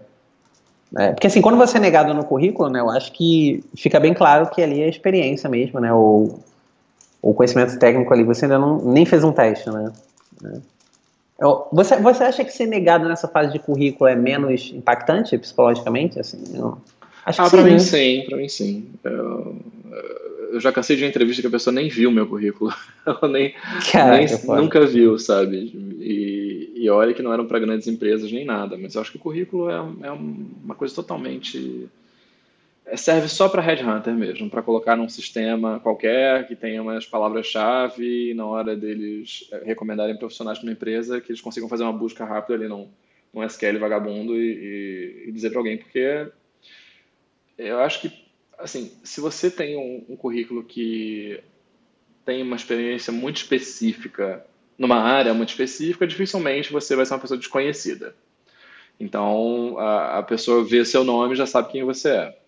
[0.98, 4.14] é, Porque assim, quando você é negado no currículo, né, eu acho que fica bem
[4.14, 6.40] claro que ali é experiência mesmo, né, ou
[7.22, 9.92] o conhecimento técnico ali, você ainda não, nem fez um teste, né.
[10.46, 10.77] É.
[11.72, 16.20] Você, você acha que ser negado nessa fase de currículo é menos impactante psicologicamente?
[16.20, 16.78] Assim, eu
[17.26, 17.80] acho que Ah, pra sim, mim né?
[17.80, 18.90] sim, pra mim sim.
[19.04, 19.56] Eu,
[20.54, 22.74] eu já cansei de uma entrevista que a pessoa nem viu meu currículo.
[23.06, 23.54] Ela nem,
[23.92, 25.58] Caraca, nem nunca viu, sabe?
[26.00, 29.18] E, e olha que não eram para grandes empresas nem nada, mas eu acho que
[29.18, 29.76] o currículo é,
[30.08, 31.88] é uma coisa totalmente.
[32.88, 38.32] É, serve só para headhunter mesmo, para colocar num sistema qualquer que tenha umas palavras-chave
[38.32, 41.92] e na hora deles é, recomendarem profissionais para uma empresa que eles consigam fazer uma
[41.92, 42.90] busca rápida ali num,
[43.34, 46.32] num SQL vagabundo e, e, e dizer para alguém, porque
[47.58, 48.26] eu acho que,
[48.58, 51.44] assim, se você tem um, um currículo que
[52.26, 54.46] tem uma experiência muito específica
[54.78, 58.16] numa área muito específica, dificilmente você vai ser uma pessoa desconhecida.
[59.00, 62.47] Então, a, a pessoa vê seu nome e já sabe quem você é.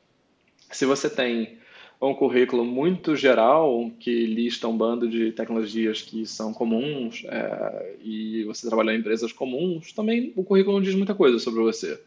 [0.72, 1.58] Se você tem
[2.02, 8.44] um currículo muito geral que lista um bando de tecnologias que são comuns é, e
[8.46, 12.00] você trabalha em empresas comuns, também o currículo não diz muita coisa sobre você.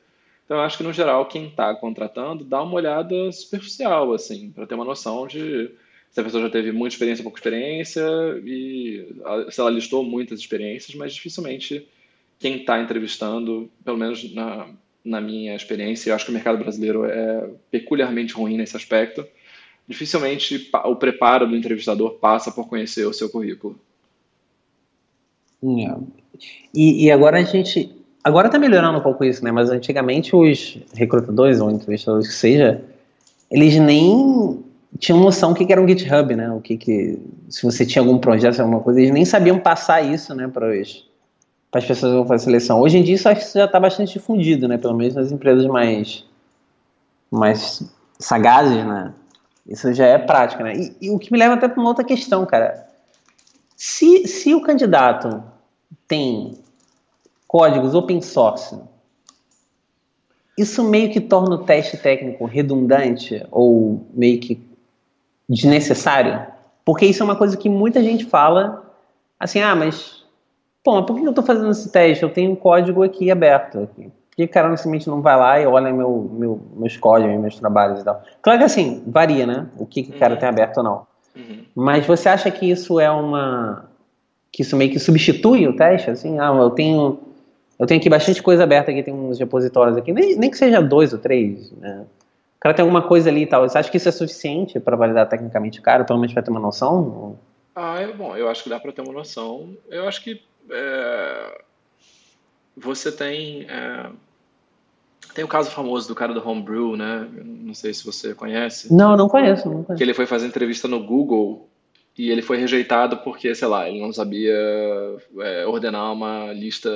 [0.45, 4.67] Então, eu acho que, no geral, quem está contratando dá uma olhada superficial, assim, para
[4.67, 5.71] ter uma noção de
[6.11, 8.03] se a pessoa já teve muita experiência, pouca experiência,
[8.45, 9.07] e
[9.51, 11.89] se ela listou muitas experiências, mas dificilmente
[12.39, 14.69] quem está entrevistando, pelo menos na,
[15.05, 19.27] na minha experiência, eu acho que o mercado brasileiro é peculiarmente ruim nesse aspecto,
[19.89, 23.79] dificilmente o preparo do entrevistador passa por conhecer o seu currículo.
[25.65, 25.95] É.
[26.75, 27.91] E, e agora a gente.
[28.25, 29.51] Agora está melhorando um pouco isso, né?
[29.51, 32.83] Mas antigamente os recrutadores ou entrevistadores que seja,
[33.51, 34.63] eles nem
[34.99, 36.51] tinham noção o que, era um GitHub, né?
[36.51, 40.35] O que, que se você tinha algum projeto, alguma coisa, eles nem sabiam passar isso,
[40.35, 40.77] né, para
[41.79, 42.81] as pessoas que vão fazer seleção.
[42.81, 44.77] Hoje em dia isso já está bastante difundido, né?
[44.79, 46.25] Pelo menos nas empresas mais
[47.31, 47.83] mais
[48.19, 49.13] sagazes, né?
[49.67, 50.75] Isso já é prática, né?
[50.77, 52.87] E, e o que me leva até para uma outra questão, cara.
[53.77, 55.43] Se, se o candidato
[56.07, 56.59] tem
[57.49, 58.79] códigos open source
[60.57, 64.61] isso meio que torna o teste técnico redundante ou meio que
[65.49, 66.47] desnecessário?
[66.85, 68.85] Porque isso é uma coisa que muita gente fala
[69.39, 70.22] assim, ah, mas
[70.83, 72.23] pô, mas por que eu estou fazendo esse teste?
[72.23, 73.81] Eu tenho um código aqui aberto.
[73.81, 74.05] Aqui.
[74.05, 77.57] Por que o cara simplesmente não vai lá e olha meu, meu, meus códigos, meus
[77.57, 78.23] trabalhos e tal?
[78.41, 79.69] Claro que assim, varia, né?
[79.77, 80.41] O que, que o cara uhum.
[80.41, 81.07] tem aberto ou não.
[81.37, 81.65] Uhum.
[81.75, 83.89] Mas você acha que isso é uma.
[84.51, 86.11] que isso meio que substitui o teste?
[86.11, 87.19] Assim, ah, eu tenho.
[87.79, 90.81] Eu tenho aqui bastante coisa aberta aqui, tem uns repositórios aqui, nem, nem que seja
[90.81, 92.05] dois ou três, né?
[92.63, 93.69] cara tem alguma coisa ali e tal.
[93.69, 96.51] Você acha que isso é suficiente para validar tecnicamente o cara, pelo menos para ter
[96.51, 97.37] uma noção?
[97.75, 98.37] Ah, é bom.
[98.37, 99.77] Eu acho que dá para ter uma noção.
[99.91, 101.63] Eu acho que é,
[102.77, 104.11] você tem é,
[105.35, 107.29] tem o caso famoso do cara do Homebrew, né?
[107.43, 108.93] Não sei se você conhece.
[108.93, 109.97] Não, não conheço, não conheço.
[109.97, 111.69] Que ele foi fazer entrevista no Google
[112.17, 114.55] e ele foi rejeitado porque, sei lá, ele não sabia
[115.41, 116.91] é, ordenar uma lista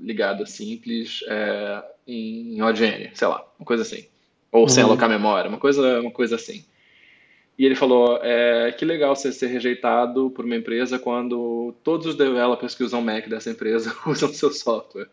[0.00, 4.06] ligada simples é, em OGN, sei lá, uma coisa assim.
[4.50, 4.68] Ou uhum.
[4.68, 6.64] sem alocar memória, uma coisa, uma coisa assim.
[7.58, 12.16] E ele falou: é, que legal você ser rejeitado por uma empresa quando todos os
[12.16, 15.08] developers que usam Mac dessa empresa usam seu software.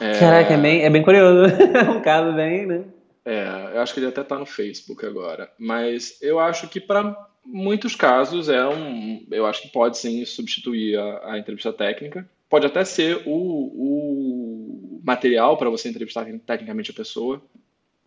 [0.00, 1.54] É, Caraca, é bem, é bem curioso.
[1.54, 2.84] é um caso bem, né?
[3.24, 5.50] É, eu acho que ele até está no Facebook agora.
[5.58, 9.24] Mas eu acho que para muitos casos é um.
[9.30, 12.28] Eu acho que pode sim substituir a, a entrevista técnica.
[12.50, 17.40] Pode até ser o, o material para você entrevistar tecnicamente a pessoa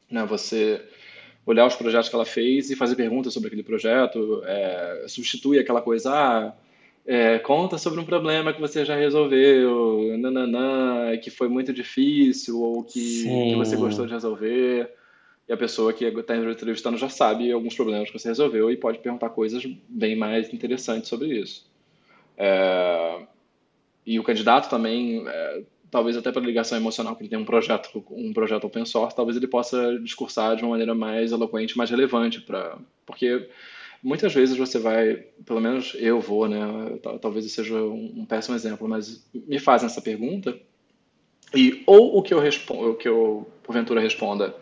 [0.09, 0.25] né?
[0.25, 0.81] Você
[1.45, 5.81] olhar os projetos que ela fez e fazer perguntas sobre aquele projeto, é, substitui aquela
[5.81, 6.53] coisa, ah,
[7.05, 12.83] é, conta sobre um problema que você já resolveu, nananã, que foi muito difícil ou
[12.83, 14.91] que, que você gostou de resolver.
[15.47, 18.97] E a pessoa que está entrevistando já sabe alguns problemas que você resolveu e pode
[18.97, 21.69] perguntar coisas bem mais interessantes sobre isso.
[22.35, 23.21] É,
[24.03, 25.61] e o candidato também é,
[25.95, 29.37] talvez até pela ligação emocional que ele tem um projeto, um projeto open source, talvez
[29.37, 33.47] ele possa discursar de uma maneira mais eloquente, mais relevante para, porque
[34.03, 36.59] muitas vezes você vai, pelo menos eu vou, né?
[37.21, 40.59] Talvez eu seja um péssimo exemplo, mas me fazem essa pergunta
[41.55, 44.53] e ou o que eu respondo, o que eu porventura responda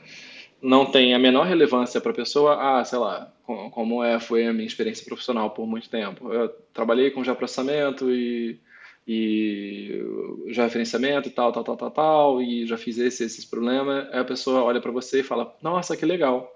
[0.61, 3.33] não tem a menor relevância para a pessoa, ah, sei lá,
[3.71, 6.31] como é foi a minha experiência profissional por muito tempo.
[6.31, 8.59] Eu trabalhei com já processamento e
[9.07, 10.01] e
[10.47, 14.19] já referenciamento e tal, tal, tal, tal, tal, e já fiz esse, esses problemas, aí
[14.19, 16.49] a pessoa olha para você e fala, nossa, que legal.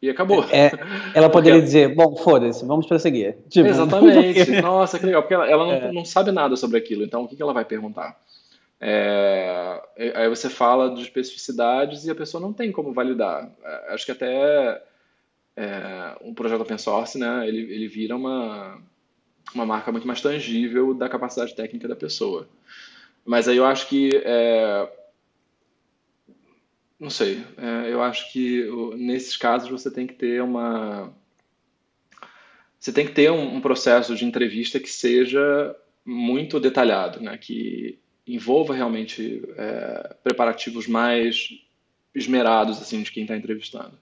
[0.00, 0.44] E acabou.
[0.44, 0.70] É,
[1.14, 3.36] ela poderia dizer, bom, foda-se, vamos prosseguir.
[3.48, 4.60] Tipo, Exatamente.
[4.62, 5.92] Nossa, que legal, porque ela, ela não, é.
[5.92, 8.18] não, sabe nada sobre aquilo, então o que, que ela vai perguntar?
[8.80, 9.82] É,
[10.14, 13.50] aí você fala de especificidades e a pessoa não tem como validar.
[13.62, 14.80] É, acho que até
[15.56, 18.80] é, um projeto open source, né, ele, ele vira uma,
[19.54, 22.48] uma marca muito mais tangível da capacidade técnica da pessoa.
[23.24, 24.90] Mas aí eu acho que é,
[26.98, 31.12] não sei, é, eu acho que nesses casos você tem que ter uma
[32.78, 37.36] você tem que ter um, um processo de entrevista que seja muito detalhado, né?
[37.36, 41.50] Que envolva realmente é, preparativos mais
[42.14, 43.98] esmerados assim de quem está entrevistando,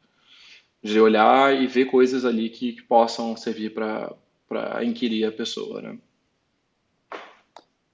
[0.82, 4.12] de olhar e ver coisas ali que, que possam servir para
[4.82, 5.98] inquirir a pessoa, né?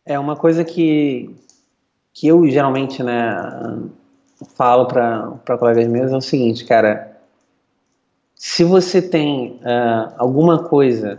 [0.05, 1.31] É uma coisa que
[2.15, 3.35] que eu geralmente né
[4.55, 7.17] falo para colegas meus é o seguinte, cara,
[8.35, 11.17] se você tem uh, alguma coisa,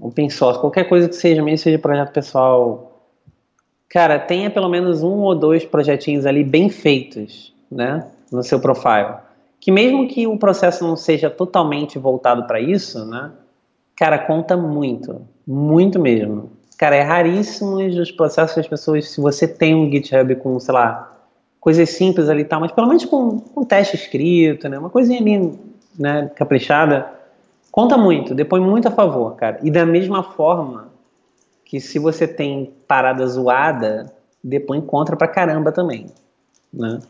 [0.00, 3.00] open source, qualquer coisa que seja, mesmo seja projeto pessoal,
[3.88, 9.14] cara, tenha pelo menos um ou dois projetinhos ali bem feitos, né, no seu profile.
[9.60, 13.30] Que mesmo que o processo não seja totalmente voltado para isso, né,
[13.96, 16.50] cara, conta muito, muito mesmo.
[16.78, 20.74] Cara, é raríssimo os processos que as pessoas, se você tem um GitHub com, sei
[20.74, 21.14] lá,
[21.60, 24.78] coisas simples ali e tal, mas pelo menos com, com teste escrito, né?
[24.78, 25.58] Uma coisinha ali,
[25.98, 27.10] né, caprichada,
[27.70, 29.58] conta muito, depõe muito a favor, cara.
[29.62, 30.88] E da mesma forma
[31.64, 36.06] que se você tem parada zoada, depõe contra pra caramba também,
[36.72, 37.00] né?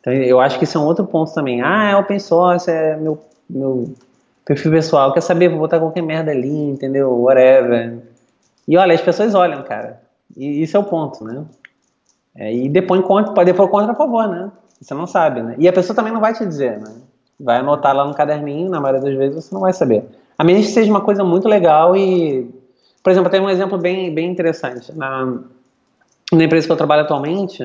[0.00, 1.60] Então eu acho que isso é um outro ponto também.
[1.60, 3.20] Ah, é open source, é meu,
[3.50, 3.92] meu
[4.48, 7.12] perfil pessoal, quer saber, vou botar qualquer merda ali, entendeu?
[7.20, 7.98] Whatever.
[8.66, 10.00] E olha, as pessoas olham, cara.
[10.34, 11.44] E isso é o ponto, né?
[12.34, 14.50] É, e depois contra, pode depois contra a favor, né?
[14.80, 15.54] Você não sabe, né?
[15.58, 16.94] E a pessoa também não vai te dizer, né?
[17.38, 20.06] Vai anotar lá no caderninho, na maioria das vezes você não vai saber.
[20.38, 22.50] A menos que seja uma coisa muito legal e.
[23.02, 24.96] Por exemplo, tem um exemplo bem, bem interessante.
[24.96, 25.40] Na,
[26.32, 27.62] na empresa que eu trabalho atualmente,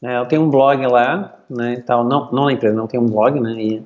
[0.00, 2.02] né, eu tenho um blog lá, né, tal.
[2.02, 3.82] Não, não na empresa, não, tenho um blog, né, e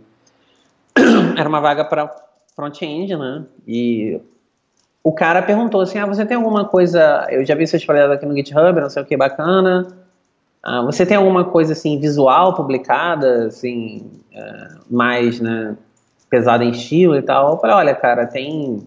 [1.37, 2.15] era uma vaga para
[2.55, 4.21] front-end, né, e
[5.03, 8.27] o cara perguntou assim, ah, você tem alguma coisa, eu já vi seus projetos aqui
[8.27, 9.89] no GitHub, não sei o que, bacana,
[10.63, 15.77] ah, você tem alguma coisa assim visual publicada, assim, uh, mais né,
[16.31, 17.53] pesada em estilo e tal?
[17.53, 18.87] Eu falei, olha, cara, tem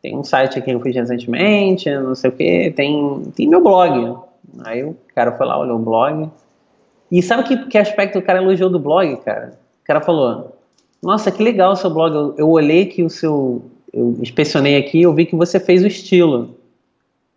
[0.00, 3.60] tem um site aqui que eu fiz recentemente, não sei o que, tem, tem meu
[3.60, 4.16] blog.
[4.64, 6.30] Aí o cara foi lá, olhou o blog.
[7.10, 9.58] E sabe que, que aspecto o cara elogiou do blog, cara?
[9.82, 10.56] O cara falou,
[11.02, 15.02] nossa, que legal o seu blog, eu, eu olhei que o seu, eu inspecionei aqui,
[15.02, 16.56] eu vi que você fez o estilo.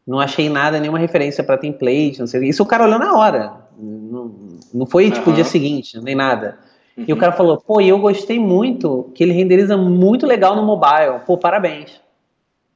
[0.06, 3.54] Não achei nada, nenhuma referência para template, não sei Isso o cara olhou na hora.
[3.78, 4.32] Não,
[4.74, 6.58] não foi tipo o dia seguinte, nem nada.
[6.98, 7.06] Uhum.
[7.08, 7.20] E o uhum.
[7.20, 11.20] cara falou, pô, eu gostei muito que ele renderiza muito legal no mobile.
[11.26, 12.02] Pô, parabéns.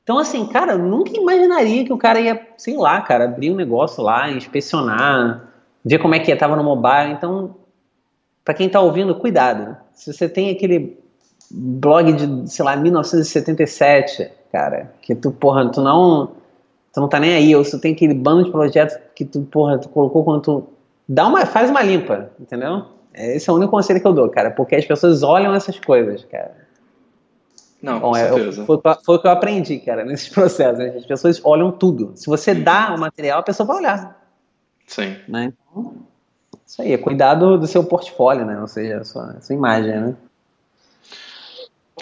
[0.04, 3.56] Então, assim, cara, eu nunca imaginaria que o cara ia, sei lá, cara, abrir um
[3.56, 5.52] negócio lá, inspecionar,
[5.84, 7.12] ver como é que estava no mobile.
[7.12, 7.56] Então,
[8.46, 9.76] para quem tá ouvindo, cuidado.
[9.94, 10.98] Se você tem aquele
[11.52, 16.32] blog de, sei lá, 1977, cara, que tu, porra, tu não
[16.96, 19.42] Tu não tá nem aí, ou se tu tem aquele bando de projetos que tu,
[19.42, 20.70] porra, tu colocou quando tu.
[21.10, 22.86] Dá uma, faz uma limpa, entendeu?
[23.14, 26.24] Esse é o único conselho que eu dou, cara, porque as pessoas olham essas coisas,
[26.24, 26.56] cara.
[27.82, 28.62] Não, Bom, com é, certeza.
[28.62, 30.80] Eu, foi, foi, o que eu aprendi, cara, nesses processos.
[30.80, 30.94] Né?
[30.96, 32.14] As pessoas olham tudo.
[32.16, 34.26] Se você dá o material, a pessoa vai olhar.
[34.88, 35.18] Sim.
[35.28, 35.52] Né?
[35.70, 35.95] Então,
[36.66, 38.60] isso aí, é cuidado do seu portfólio, né?
[38.60, 40.16] Ou seja, a sua, a sua imagem, né?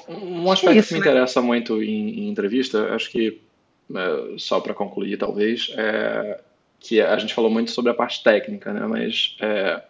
[0.08, 1.06] Um aspecto é isso, que me né?
[1.06, 3.42] interessa muito em, em entrevista, acho que
[3.90, 4.02] né,
[4.38, 6.40] só para concluir, talvez, é,
[6.80, 9.82] que a gente falou muito sobre a parte técnica, né, mas é,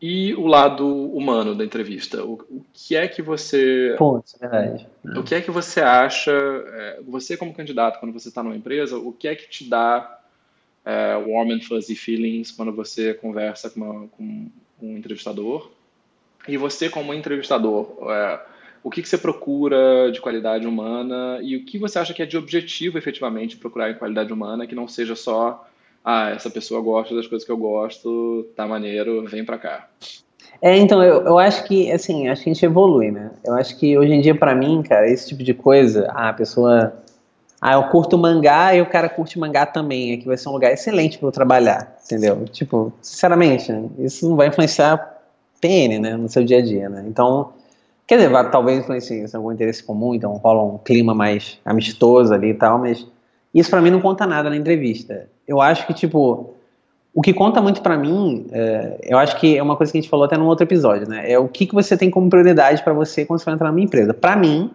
[0.00, 2.22] e o lado humano da entrevista?
[2.24, 3.94] O, o que é que você.
[3.96, 4.86] Ponto, é verdade.
[5.16, 8.98] O que é que você acha, é, você como candidato, quando você está numa empresa,
[8.98, 10.20] o que é que te dá
[10.86, 14.48] é, warm and fuzzy feelings quando você conversa com, uma, com
[14.80, 15.70] um entrevistador?
[16.48, 18.40] E você, como entrevistador, é,
[18.84, 22.26] o que, que você procura de qualidade humana e o que você acha que é
[22.26, 25.68] de objetivo efetivamente procurar em qualidade humana, que não seja só,
[26.04, 29.88] ah, essa pessoa gosta das coisas que eu gosto, tá maneiro, vem pra cá.
[30.62, 33.32] É, então, eu, eu acho que, assim, acho que a gente evolui, né?
[33.44, 36.32] Eu acho que hoje em dia, para mim, cara, esse tipo de coisa, ah, a
[36.32, 37.02] pessoa.
[37.60, 40.14] Ah, eu curto mangá e o cara curte mangá também.
[40.14, 42.44] Aqui vai ser um lugar excelente para eu trabalhar, entendeu?
[42.46, 45.14] Tipo, sinceramente, isso não vai influenciar
[45.60, 47.04] PN, né, no seu dia a dia, né?
[47.06, 47.52] Então,
[48.06, 52.50] Quer dizer, vai, talvez influencie algum interesse comum, então rola um clima mais amistoso ali
[52.50, 53.04] e tal, mas
[53.52, 55.28] isso para mim não conta nada na entrevista.
[55.46, 56.54] Eu acho que, tipo,
[57.12, 60.00] o que conta muito para mim, é, eu acho que é uma coisa que a
[60.00, 61.30] gente falou até num outro episódio, né?
[61.30, 63.80] É o que, que você tem como prioridade para você quando você vai entrar numa
[63.80, 64.14] empresa.
[64.14, 64.70] Para mim,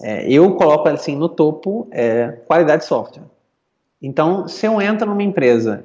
[0.00, 3.24] é, eu coloco assim no topo é, qualidade de software.
[4.02, 5.84] Então, se eu entro numa empresa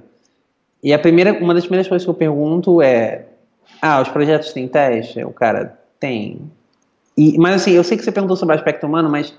[0.84, 3.26] e a primeira, uma das primeiras coisas que eu pergunto é,
[3.82, 5.24] ah, os projetos têm teste?
[5.24, 6.42] O cara, tem.
[7.16, 9.34] E, mas assim, eu sei que você perguntou sobre o aspecto humano, mas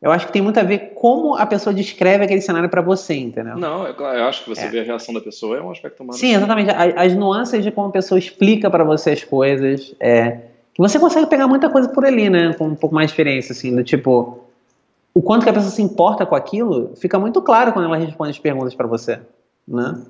[0.00, 3.14] eu acho que tem muito a ver como a pessoa descreve aquele cenário para você,
[3.14, 3.56] entendeu?
[3.56, 4.68] Não, é claro, eu acho que você é.
[4.68, 6.18] vê a reação da pessoa é um aspecto humano.
[6.18, 6.70] Sim, exatamente.
[6.70, 10.40] As, as nuances de como a pessoa explica para você as coisas, é,
[10.78, 12.52] você consegue pegar muita coisa por ali, né?
[12.54, 14.40] Com um pouco mais de experiência, assim, do tipo.
[15.12, 18.32] O quanto que a pessoa se importa com aquilo fica muito claro quando ela responde
[18.32, 19.20] as perguntas para você,
[19.66, 20.02] né?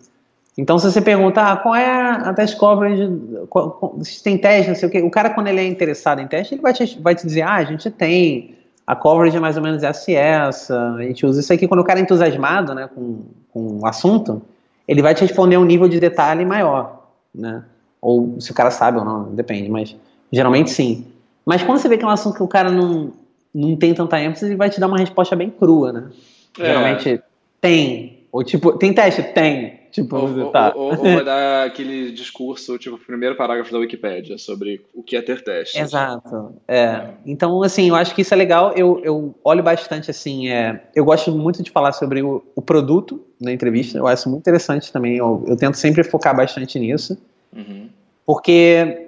[0.56, 3.10] Então, se você perguntar ah, qual é a test coverage,
[3.50, 6.28] qual, se tem teste, não sei o quê, o cara, quando ele é interessado em
[6.28, 8.54] teste, ele vai te, vai te dizer, ah, a gente tem,
[8.86, 11.66] a coverage é mais ou menos essa e essa, a gente usa isso aqui.
[11.66, 14.40] Quando o cara é entusiasmado né, com, com o assunto,
[14.86, 17.04] ele vai te responder um nível de detalhe maior,
[17.34, 17.64] né?
[18.00, 19.96] Ou se o cara sabe ou não, depende, mas
[20.34, 21.06] geralmente sim.
[21.44, 23.12] Mas quando você vê que é um assunto que o cara não,
[23.54, 26.10] não tem tanta ênfase, ele vai te dar uma resposta bem crua, né?
[26.58, 26.66] É.
[26.66, 27.22] Geralmente
[27.60, 28.24] tem.
[28.32, 29.22] Ou tipo, tem teste?
[29.22, 29.84] Tem.
[29.94, 30.72] Tipo, ou, tá.
[30.74, 35.14] ou, ou, vai dar aquele discurso, tipo, o primeiro parágrafo da Wikipédia sobre o que
[35.14, 35.78] é ter teste.
[35.78, 36.52] Exato.
[36.66, 36.76] É.
[36.76, 37.10] é.
[37.24, 38.72] Então, assim, eu acho que isso é legal.
[38.74, 43.24] Eu, eu olho bastante, assim, é, eu gosto muito de falar sobre o, o produto
[43.40, 43.96] na entrevista.
[43.96, 45.16] Eu acho muito interessante também.
[45.16, 47.16] Eu, eu tento sempre focar bastante nisso.
[47.52, 47.88] Uhum.
[48.26, 49.03] Porque,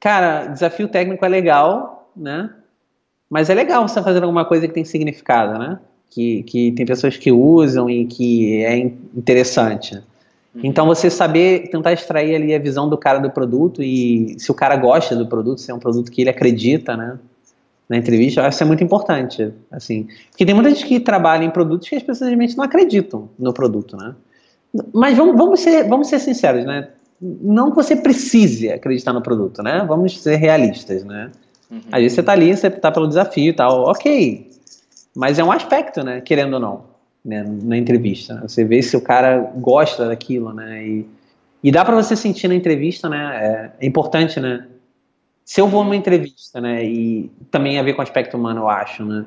[0.00, 2.50] cara, desafio técnico é legal, né?
[3.28, 5.78] Mas é legal você fazer alguma coisa que tem significado, né?
[6.10, 9.94] Que, que tem pessoas que usam e que é interessante.
[10.54, 10.62] Uhum.
[10.64, 14.54] Então você saber tentar extrair ali a visão do cara do produto e se o
[14.54, 17.18] cara gosta do produto, se é um produto que ele acredita, né?
[17.88, 20.08] Na entrevista, eu acho que é muito importante, assim.
[20.30, 23.52] Porque tem muita gente que trabalha em produtos que as pessoas simplesmente não acreditam no
[23.52, 24.14] produto, né?
[24.92, 26.88] Mas vamos, vamos, ser, vamos ser sinceros, né?
[27.20, 29.84] Não que você precise acreditar no produto, né?
[29.86, 31.30] Vamos ser realistas, né?
[31.70, 31.80] Uhum.
[31.90, 34.50] Às vezes você tá ali, você tá pelo desafio e tal, ok.
[35.16, 36.20] Mas é um aspecto, né?
[36.20, 38.40] Querendo ou não né, na entrevista.
[38.42, 40.86] Você vê se o cara gosta daquilo, né?
[40.86, 41.06] E,
[41.62, 43.72] e dá para você sentir na entrevista, né?
[43.80, 44.66] É, é, importante, né?
[45.44, 46.84] Se eu vou numa entrevista, né?
[46.84, 49.26] E também a ver com o aspecto humano, eu acho, né?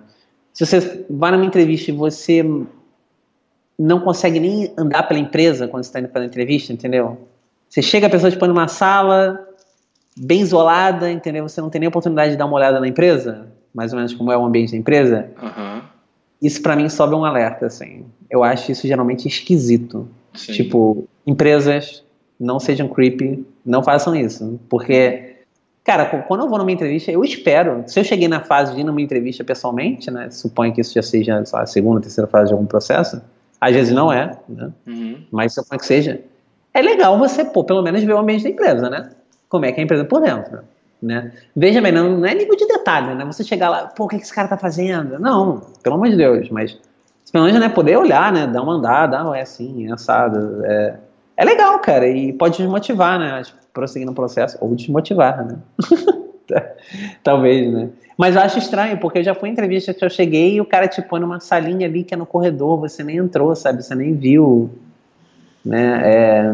[0.54, 2.44] Se você vai numa entrevista e você
[3.78, 7.18] não consegue nem andar pela empresa quando você está indo para a entrevista, entendeu?
[7.72, 9.48] Você chega, a pessoa te põe numa sala
[10.16, 11.48] bem isolada, entendeu?
[11.50, 14.32] Você não tem nem oportunidade de dar uma olhada na empresa, mais ou menos como
[14.32, 15.32] é o ambiente da empresa.
[15.42, 15.82] Uhum
[16.42, 18.04] isso para mim sobe um alerta, assim.
[18.30, 20.08] Eu acho isso geralmente esquisito.
[20.34, 20.54] Sim.
[20.54, 22.04] Tipo, empresas
[22.40, 24.60] não sejam creepy, não façam isso.
[24.68, 25.36] Porque,
[25.84, 27.84] cara, quando eu vou numa entrevista, eu espero.
[27.86, 30.32] Se eu cheguei na fase de ir numa entrevista pessoalmente, né?
[30.32, 33.22] Suponho que isso já seja a segunda, terceira fase de algum processo.
[33.60, 34.72] Às vezes não é, né?
[34.88, 35.24] Uhum.
[35.32, 36.22] Mas suponho que seja.
[36.74, 39.10] É legal você, pô, pelo menos ver o ambiente da empresa, né?
[39.50, 40.60] Como é que é a empresa por dentro.
[41.02, 41.32] Né?
[41.56, 43.26] Veja bem, não, não, é nível de detalhe, né?
[43.26, 45.20] Você chegar lá, pô, o que esse cara tá fazendo?
[45.20, 46.78] Não, pelo amor de Deus, mas
[47.32, 48.46] pelo menos né, poder olhar, né?
[48.46, 50.64] Dar uma andada, ah, é assim, é assado.
[50.64, 50.96] É,
[51.38, 53.42] é legal, cara, e pode desmotivar, né?
[53.74, 55.58] Prosseguir no processo, ou desmotivar, né?
[57.24, 57.90] Talvez, né?
[58.18, 60.66] Mas eu acho estranho, porque eu já fui em entrevista que eu cheguei e o
[60.66, 63.82] cara te põe numa salinha ali que é no corredor, você nem entrou, sabe?
[63.82, 64.70] Você nem viu,
[65.64, 66.02] né?
[66.04, 66.52] É,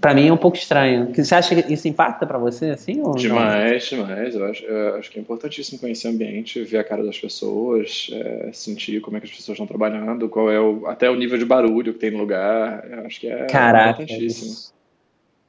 [0.00, 1.12] para mim é um pouco estranho.
[1.14, 3.00] Você acha que isso impacta para você assim?
[3.02, 4.06] Ou demais, não?
[4.06, 4.34] demais.
[4.34, 8.08] Eu acho, eu acho, que é importantíssimo conhecer o ambiente, ver a cara das pessoas,
[8.12, 11.38] é, sentir como é que as pessoas estão trabalhando, qual é o, até o nível
[11.38, 12.86] de barulho que tem no lugar.
[12.90, 14.72] Eu acho que é Caraca, importantíssimo.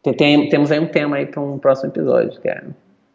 [0.03, 2.67] Tem, tem, temos aí um tema aí para um próximo episódio, cara.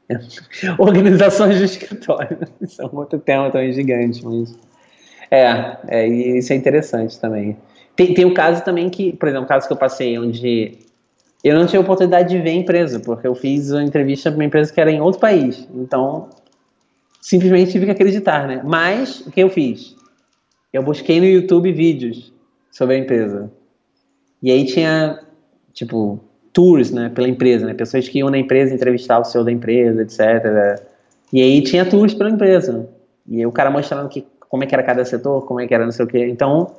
[0.79, 2.39] Organizações de escritório.
[2.63, 4.57] Isso é um outro tema também gigante, mas.
[5.29, 7.57] É, é, e isso é interessante também.
[7.97, 10.79] Tem, tem um caso também que, por exemplo, um caso que eu passei onde
[11.43, 14.45] eu não tive oportunidade de ver a empresa, porque eu fiz uma entrevista para uma
[14.45, 15.67] empresa que era em outro país.
[15.75, 16.29] Então,
[17.21, 18.61] simplesmente tive que acreditar, né?
[18.65, 19.97] Mas, o que eu fiz?
[20.73, 22.33] Eu busquei no YouTube vídeos
[22.71, 23.51] sobre a empresa.
[24.43, 25.21] E aí tinha,
[25.73, 26.21] tipo,
[26.53, 27.75] tours, né, pela empresa, né?
[27.75, 30.83] Pessoas que iam na empresa entrevistar o CEO da empresa, etc.
[31.33, 32.89] E aí tinha tours pela empresa.
[33.29, 35.85] E o cara mostrando que, como é que era cada setor, como é que era
[35.85, 36.27] não sei o quê.
[36.27, 36.75] Então,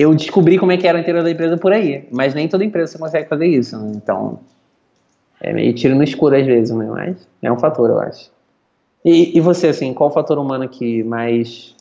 [0.00, 2.64] eu descobri como é que era o interior da empresa por aí, mas nem toda
[2.64, 3.92] empresa consegue fazer isso, né?
[3.94, 4.40] então
[5.40, 6.86] é meio tiro no escuro às vezes, né?
[6.86, 8.30] mas é um fator, eu acho.
[9.04, 11.74] E, e você, assim, qual o fator humano que mais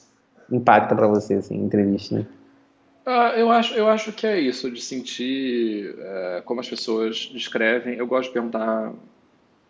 [0.51, 2.25] impacta para você, assim, em entrevista, né?
[3.05, 7.95] Ah, eu, acho, eu acho que é isso, de sentir é, como as pessoas descrevem.
[7.95, 8.93] Eu gosto de perguntar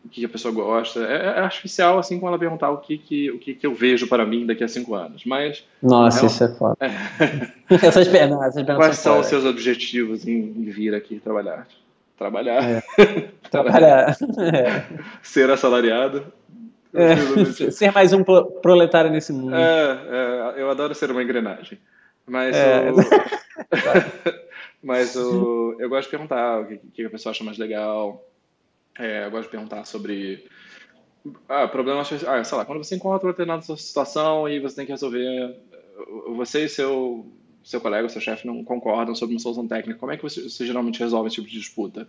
[0.04, 1.02] o que a pessoa gosta.
[1.02, 4.08] É, é artificial, assim, como ela perguntar o que, que, o que, que eu vejo
[4.08, 5.24] para mim daqui a cinco anos.
[5.26, 5.66] Mas.
[5.82, 6.78] Nossa, é isso é foda.
[6.80, 7.76] É.
[7.86, 11.68] essas pernas, essas Quais são, os seus objetivos em, em, vir aqui trabalhar?
[12.18, 12.64] Trabalhar.
[12.64, 12.84] É.
[13.50, 14.18] Trabalhar.
[14.54, 14.84] É.
[15.22, 16.26] Ser assalariado.
[17.72, 19.56] Ser mais um proletário nesse mundo.
[19.56, 21.78] É, eu adoro ser uma engrenagem.
[22.26, 22.95] Mas o...
[24.82, 25.76] Mas o...
[25.80, 28.24] eu gosto de perguntar o que, que a pessoa acha mais legal
[29.00, 30.45] é, eu gosto de perguntar sobre
[31.47, 34.91] ah, problemas, ah, sei lá, quando você encontra uma determinada situação e você tem que
[34.91, 35.56] resolver,
[36.36, 37.26] você e seu,
[37.64, 40.66] seu colega, seu chefe não concordam sobre uma solução técnica, como é que você, você
[40.66, 42.08] geralmente resolve esse tipo de disputa?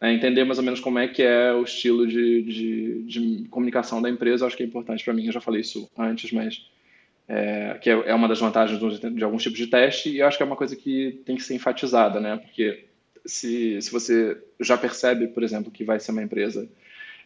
[0.00, 4.02] É, entender mais ou menos como é que é o estilo de, de, de comunicação
[4.02, 6.68] da empresa, acho que é importante para mim, eu já falei isso antes, mas
[7.28, 10.36] é, que é, é uma das vantagens de, de alguns tipos de teste e acho
[10.36, 12.36] que é uma coisa que tem que ser enfatizada, né?
[12.36, 12.86] Porque
[13.24, 16.68] se, se você já percebe, por exemplo, que vai ser uma empresa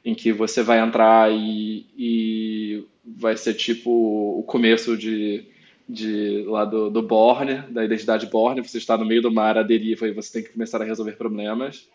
[0.05, 5.45] em que você vai entrar e, e vai ser tipo o começo de,
[5.89, 9.63] de lá do, do Borne, da identidade Borne, você está no meio do mar à
[9.63, 11.89] deriva e você tem que começar a resolver problemas,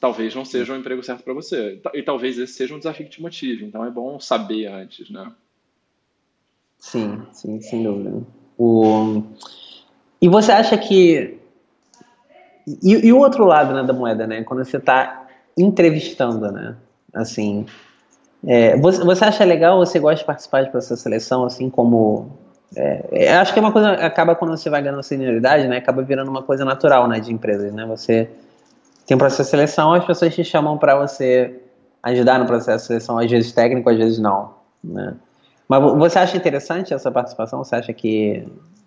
[0.00, 1.80] talvez não seja um emprego certo para você.
[1.94, 3.64] E talvez esse seja um desafio que te motive.
[3.64, 5.30] Então é bom saber antes, né?
[6.78, 8.22] Sim, sim, sem dúvida.
[8.58, 9.22] O...
[10.20, 11.38] E você acha que.
[12.66, 14.42] E, e o outro lado né, da moeda, né?
[14.42, 16.76] Quando você está entrevistando, né?
[17.14, 17.66] Assim.
[18.46, 22.30] É, você, você acha legal, você gosta de participar de de seleção, assim como.
[22.74, 23.92] É, é, acho que é uma coisa.
[23.92, 25.78] Acaba quando você vai ganhando senioridade, né?
[25.78, 27.20] Acaba virando uma coisa natural, né?
[27.20, 27.86] De empresas, né?
[27.86, 28.28] Você
[29.06, 31.60] tem um processo de seleção, as pessoas te chamam para você
[32.02, 35.14] ajudar no processo de seleção, às vezes técnico, às vezes não, né?
[35.68, 37.62] Mas você acha interessante essa participação?
[37.62, 38.46] Você acha que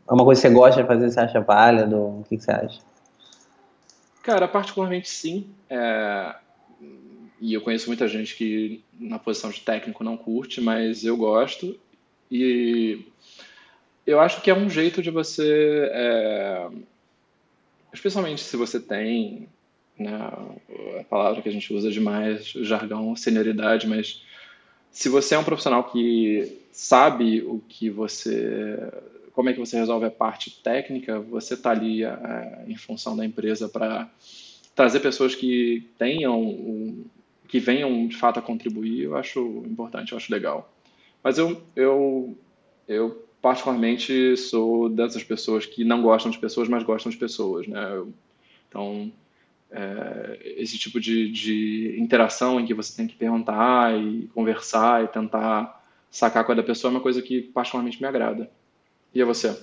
[0.10, 1.98] é uma coisa que você gosta de fazer, você acha válido?
[1.98, 2.80] O que, você acha?
[4.24, 5.48] Cara, particularmente sim.
[5.70, 6.36] É...
[7.42, 11.80] E eu conheço muita gente que na posição de técnico não curte, mas eu gosto.
[12.30, 13.06] E
[14.06, 16.68] eu acho que é um jeito de você, é...
[17.94, 19.48] especialmente se você tem
[19.98, 20.16] né,
[21.00, 24.24] a palavra que a gente usa demais, jargão, senioridade, mas
[24.92, 28.80] se você é um profissional que sabe o que você,
[29.40, 33.26] como é que você resolve a parte técnica, você está ali é, em função da
[33.26, 34.12] empresa para
[34.76, 37.06] trazer pessoas que tenham, um,
[37.48, 39.04] que venham de fato a contribuir.
[39.04, 40.70] Eu acho importante, eu acho legal.
[41.24, 42.38] Mas eu, eu,
[42.86, 47.94] eu particularmente sou dessas pessoas que não gostam de pessoas, mas gostam de pessoas, né?
[47.94, 48.12] Eu,
[48.68, 49.10] então
[49.72, 55.08] é, esse tipo de, de interação em que você tem que perguntar e conversar e
[55.08, 55.82] tentar
[56.12, 58.52] sacar com a da pessoa é uma coisa que particularmente me agrada.
[59.14, 59.56] E a você?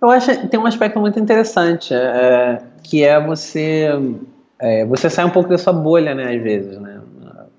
[0.00, 3.88] Eu acho que tem um aspecto muito interessante, é, que é você
[4.58, 7.00] é, você sai um pouco da sua bolha, né, às vezes, né?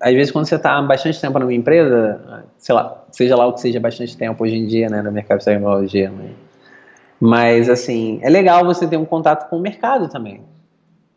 [0.00, 3.60] Às vezes quando você está bastante tempo numa empresa, sei lá, seja lá o que
[3.60, 6.30] seja bastante tempo hoje em dia, né, no mercado de tecnologia, né?
[7.20, 10.40] Mas, assim, é legal você ter um contato com o mercado também.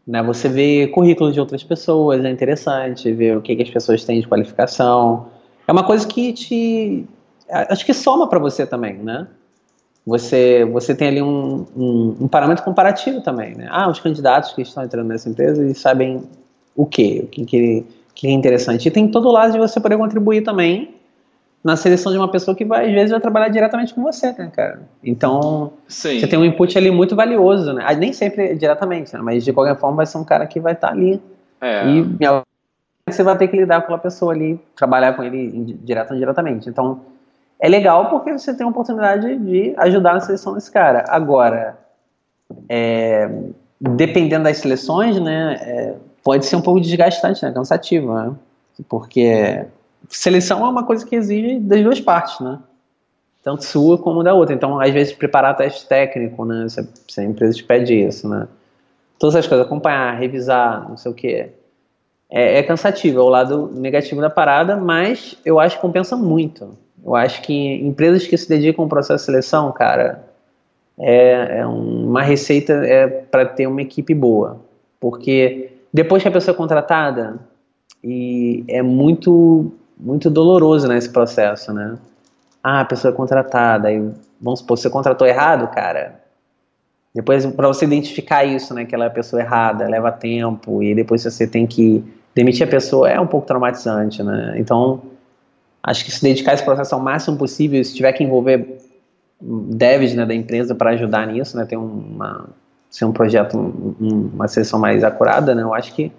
[0.05, 0.21] Né?
[0.23, 4.19] Você vê currículos de outras pessoas, é interessante ver o que, que as pessoas têm
[4.19, 5.27] de qualificação.
[5.65, 7.07] É uma coisa que te.
[7.49, 9.27] Acho que soma para você também, né?
[10.05, 13.67] Você, você tem ali um, um, um, parâmetro comparativo também, né?
[13.71, 16.23] Ah, os candidatos que estão entrando nessa empresa eles sabem
[16.75, 17.21] o quê?
[17.23, 18.87] O que, que, que é interessante.
[18.87, 20.95] E tem todo o lado de você poder contribuir também
[21.63, 24.51] na seleção de uma pessoa que vai, às vezes vai trabalhar diretamente com você, né,
[24.53, 24.81] cara?
[25.01, 26.19] Então, Sim.
[26.19, 27.85] você tem um input ali muito valioso, né?
[27.95, 29.21] Nem sempre diretamente, né?
[29.23, 31.21] mas de qualquer forma vai ser um cara que vai estar tá ali.
[31.61, 31.87] É.
[31.87, 32.03] E
[33.09, 36.69] você vai ter que lidar com aquela pessoa ali, trabalhar com ele direto ou indiretamente.
[36.69, 36.99] Então,
[37.59, 41.05] é legal porque você tem a oportunidade de ajudar na seleção desse cara.
[41.07, 41.77] Agora,
[42.67, 43.29] é,
[43.79, 48.33] dependendo das seleções, né, é, pode ser um pouco desgastante, né, cansativo, né?
[48.89, 49.65] Porque
[50.09, 52.59] seleção é uma coisa que exige das duas partes, né?
[53.43, 54.55] Tanto sua como da outra.
[54.55, 56.67] Então, às vezes, preparar teste técnico, né?
[56.69, 58.47] Se, a empresa te pede isso, né?
[59.19, 61.49] Todas as coisas, acompanhar, revisar, não sei o quê.
[62.29, 66.75] É, é cansativo, é o lado negativo da parada, mas eu acho que compensa muito.
[67.05, 70.23] Eu acho que empresas que se dedicam ao processo de seleção, cara,
[70.97, 74.59] é, é uma receita é para ter uma equipe boa.
[74.99, 77.39] Porque depois que a pessoa é contratada,
[78.03, 81.97] e é muito muito doloroso nesse né, processo, né?
[82.61, 83.99] Ah, a pessoa é contratada, aí,
[84.41, 86.21] vamos supor, você contratou errado, cara.
[87.13, 90.95] Depois, para você identificar isso, né, que ela é a pessoa errada, leva tempo, e
[90.95, 94.55] depois você tem que demitir a pessoa, é um pouco traumatizante, né?
[94.57, 95.01] Então,
[95.83, 98.79] acho que se dedicar a esse processo ao máximo possível, se tiver que envolver
[99.41, 102.49] devs né, da empresa para ajudar nisso, né, ter uma,
[102.89, 106.11] ser um projeto, um, uma seleção mais acurada, né, eu acho que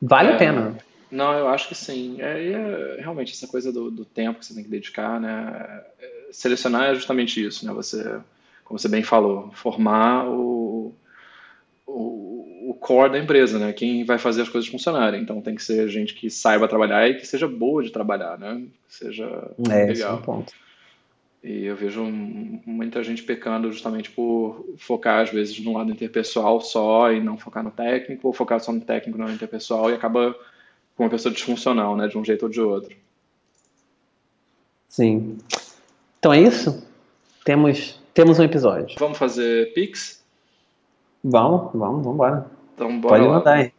[0.00, 0.34] vale é.
[0.34, 0.76] a pena.
[1.10, 2.16] Não, eu acho que sim.
[2.22, 5.82] É, é, realmente essa coisa do, do, tempo que você tem que dedicar, né?
[6.00, 7.72] É, selecionar é justamente isso, né?
[7.74, 8.18] Você,
[8.64, 10.94] como você bem falou, formar o,
[11.86, 12.31] o
[12.82, 13.72] core da empresa, né?
[13.72, 15.22] Quem vai fazer as coisas funcionarem.
[15.22, 18.60] Então tem que ser gente que saiba trabalhar e que seja boa de trabalhar, né?
[18.88, 19.90] Que seja é, legal.
[19.90, 20.52] Esse é ponto.
[21.42, 27.12] E eu vejo muita gente pecando justamente por focar, às vezes, no lado interpessoal só
[27.12, 30.36] e não focar no técnico, ou focar só no técnico no interpessoal e acaba
[30.96, 32.08] com uma pessoa disfuncional, né?
[32.08, 32.94] De um jeito ou de outro.
[34.88, 35.38] Sim.
[36.18, 36.86] Então é isso?
[37.44, 38.96] Temos, temos um episódio.
[38.98, 40.22] Vamos fazer Pix?
[41.24, 42.61] Vamos, vamos, vamos embora.
[42.74, 43.72] Então bora Pode mandar aí.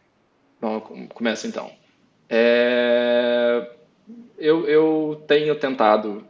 [0.60, 1.70] Vamos, começa então.
[2.28, 3.70] É...
[4.38, 6.24] Eu, eu tenho tentado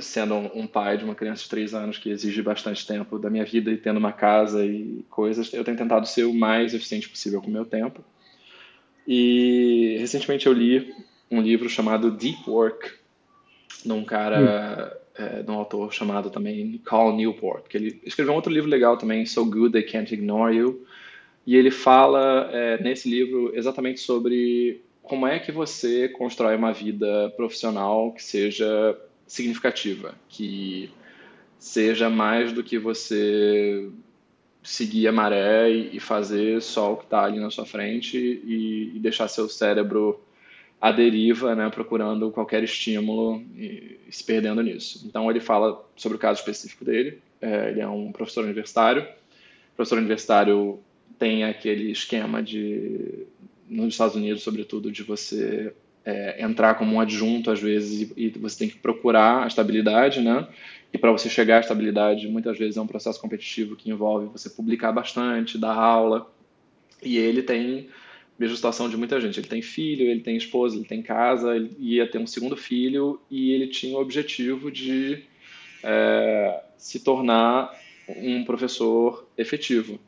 [0.00, 3.44] sendo um pai de uma criança de três anos que exige bastante tempo da minha
[3.44, 7.40] vida e tendo uma casa e coisas, eu tenho tentado ser o mais eficiente possível
[7.40, 8.02] com o meu tempo.
[9.06, 10.94] E recentemente eu li
[11.30, 12.90] um livro chamado Deep Work,
[13.84, 15.22] de um cara, hum.
[15.22, 18.96] é, de um autor chamado também Carl Newport, que ele escreveu um outro livro legal
[18.96, 20.86] também, So Good They Can't Ignore You,
[21.48, 27.32] e ele fala é, nesse livro exatamente sobre como é que você constrói uma vida
[27.38, 28.94] profissional que seja
[29.26, 30.90] significativa, que
[31.58, 33.88] seja mais do que você
[34.62, 38.98] seguir a maré e fazer só o que está ali na sua frente e, e,
[38.98, 40.20] deixar seu cérebro
[40.78, 45.02] à deriva, né, procurando qualquer estímulo e, se perdendo nisso.
[45.06, 47.22] Então ele fala sobre o caso específico dele.
[47.40, 49.08] É, ele é um professor universitário.
[49.74, 50.78] Professor universitário
[51.18, 53.26] tem aquele esquema de
[53.68, 58.28] nos Estados Unidos, sobretudo, de você é, entrar como um adjunto às vezes e, e,
[58.30, 60.48] você tem que procurar a estabilidade, né?
[60.92, 64.48] E para você chegar à estabilidade, muitas vezes é um processo competitivo que envolve você
[64.48, 66.30] publicar bastante, dar aula.
[67.02, 67.88] E ele tem
[68.38, 69.38] mesma situação de muita gente.
[69.38, 73.20] Ele tem filho, ele tem esposa, ele tem casa, ele ia ter um segundo filho
[73.30, 75.24] e ele tinha o objetivo de
[75.82, 77.70] é, se tornar
[78.08, 80.00] um professor efetivo.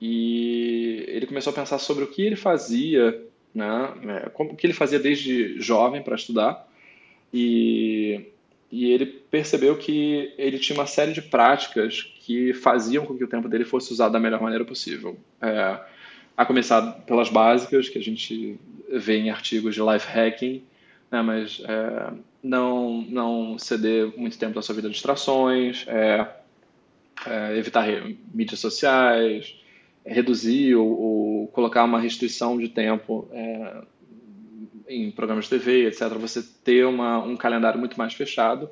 [0.00, 3.26] E ele começou a pensar sobre o que ele fazia
[3.56, 3.94] né?
[4.06, 6.68] É, como que ele fazia desde jovem para estudar
[7.32, 8.26] e,
[8.70, 13.28] e ele percebeu que ele tinha uma série de práticas que faziam com que o
[13.28, 15.18] tempo dele fosse usado da melhor maneira possível.
[15.40, 15.80] É,
[16.36, 18.60] a começar pelas básicas que a gente
[18.92, 20.62] vê em artigos de life hacking,
[21.10, 21.22] né?
[21.22, 26.28] mas é, não não ceder muito tempo da sua vida a distrações, é,
[27.26, 27.86] é evitar
[28.34, 29.56] mídias sociais
[30.06, 33.82] reduzir ou, ou, colocar uma restrição de tempo é,
[34.88, 38.70] em programas de TV, etc., você ter uma, um calendário muito mais fechado.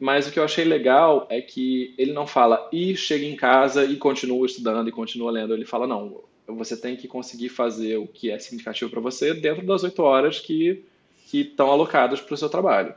[0.00, 3.84] Mas o que eu achei legal é que ele não fala e chega em casa
[3.84, 5.54] e continua estudando e continua lendo.
[5.54, 9.64] Ele fala, não, você tem que conseguir fazer o que é significativo para você dentro
[9.64, 10.84] das oito horas que,
[11.32, 12.94] estão alocadas para o seu trabalho.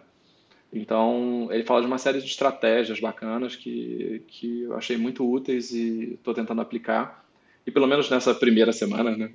[0.73, 5.71] Então, ele fala de uma série de estratégias bacanas que, que eu achei muito úteis
[5.71, 7.24] e estou tentando aplicar.
[7.65, 9.31] E pelo menos nessa primeira semana, né?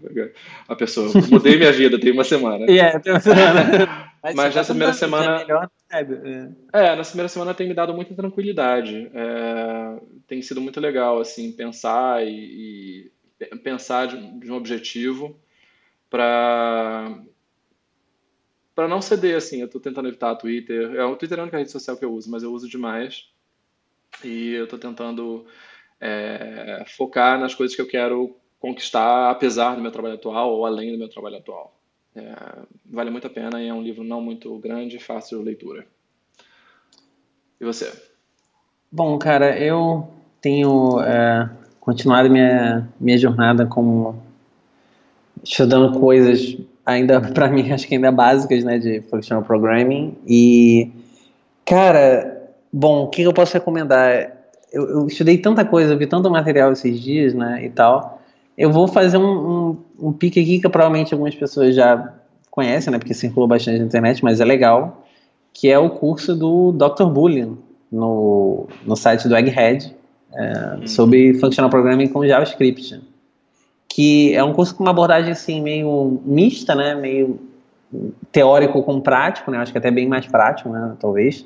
[0.68, 2.64] A pessoa, mudei minha vida, tem uma semana.
[2.66, 4.10] Yeah, tem uma semana.
[4.22, 5.44] Mas, Mas nessa primeira semana.
[5.90, 6.00] É,
[6.72, 9.10] é, nessa primeira semana tem me dado muita tranquilidade.
[9.12, 13.10] É, tem sido muito legal, assim, pensar e,
[13.40, 15.36] e pensar de, de, um objetivo
[16.08, 17.18] para
[18.76, 19.58] para não ceder, assim.
[19.60, 20.94] Eu estou tentando evitar o Twitter.
[20.94, 23.28] É, o Twitter é a única rede social que eu uso, mas eu uso demais.
[24.24, 25.46] E eu estou tentando
[26.00, 30.92] é, focar nas coisas que eu quero conquistar, apesar do meu trabalho atual ou além
[30.92, 31.74] do meu trabalho atual.
[32.14, 32.22] É,
[32.86, 35.86] vale muito a pena e é um livro não muito grande e fácil de leitura.
[37.60, 37.92] E você?
[38.90, 40.08] Bom, cara, eu
[40.40, 41.48] tenho é,
[41.78, 44.20] continuado minha, minha jornada como
[45.44, 50.90] estudando coisas ainda para mim acho que ainda básicas, né, de functional programming e
[51.64, 54.39] cara, bom, o que eu posso recomendar?
[54.72, 58.20] Eu, eu, estudei tanta coisa, vi tanto material esses dias, né, e tal.
[58.56, 59.76] Eu vou fazer um, um,
[60.08, 62.12] um pique aqui que provavelmente algumas pessoas já
[62.50, 65.04] conhecem, né, porque circulou bastante na internet, mas é legal,
[65.52, 67.04] que é o curso do Dr.
[67.04, 67.56] Boolean
[67.90, 69.94] no, no site do Egghead,
[70.32, 70.86] é, uhum.
[70.86, 73.00] sobre Functional Programming com JavaScript,
[73.88, 77.40] que é um curso com uma abordagem assim meio mista, né, meio
[78.30, 81.44] teórico com prático, né, acho que até bem mais prático, né, talvez.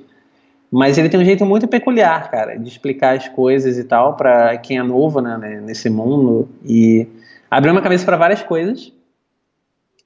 [0.74, 4.58] Mas ele tem um jeito muito peculiar, cara, de explicar as coisas e tal para
[4.58, 7.06] quem é novo né, nesse mundo e
[7.48, 8.92] abriu uma cabeça para várias coisas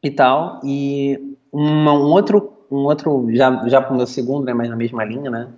[0.02, 0.60] e tal.
[0.62, 4.76] E uma, um outro, um outro já já para o meu segundo, né, mas na
[4.76, 5.48] mesma linha, né?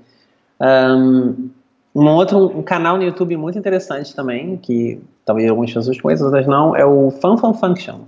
[0.60, 1.50] Um,
[1.92, 6.46] um outro um canal no YouTube muito interessante também, que talvez algumas pessoas conheçam, outras
[6.46, 8.02] não, é o Fun Fun Function.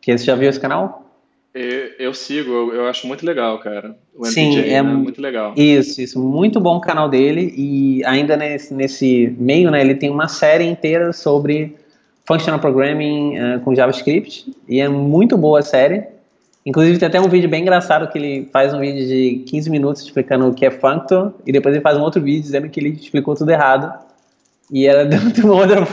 [0.00, 1.04] Que você já viu esse canal?
[1.52, 3.96] Eu, eu sigo, eu, eu, acho muito legal, cara.
[4.14, 4.82] O MPJ, Sim, é né?
[4.82, 5.52] muito legal.
[5.56, 10.10] Isso, isso, muito bom o canal dele e ainda nesse, nesse meio, né, ele tem
[10.10, 11.76] uma série inteira sobre
[12.24, 16.04] functional programming uh, com JavaScript e é muito boa a série.
[16.64, 20.02] Inclusive tem até um vídeo bem engraçado que ele faz um vídeo de 15 minutos
[20.02, 22.90] explicando o que é functor e depois ele faz um outro vídeo dizendo que ele
[22.90, 23.92] explicou tudo errado.
[24.70, 25.84] E era de uma outra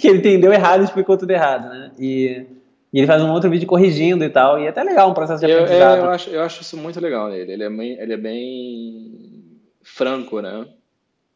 [0.00, 1.90] que ele entendeu errado e explicou tudo errado, né?
[1.96, 2.46] E
[2.92, 4.58] e ele faz um outro vídeo corrigindo e tal.
[4.58, 5.98] E é até legal um processo de aprendizado.
[5.98, 7.52] Eu, eu, acho, eu acho isso muito legal nele.
[7.52, 10.66] Ele é bem, ele é bem franco, né?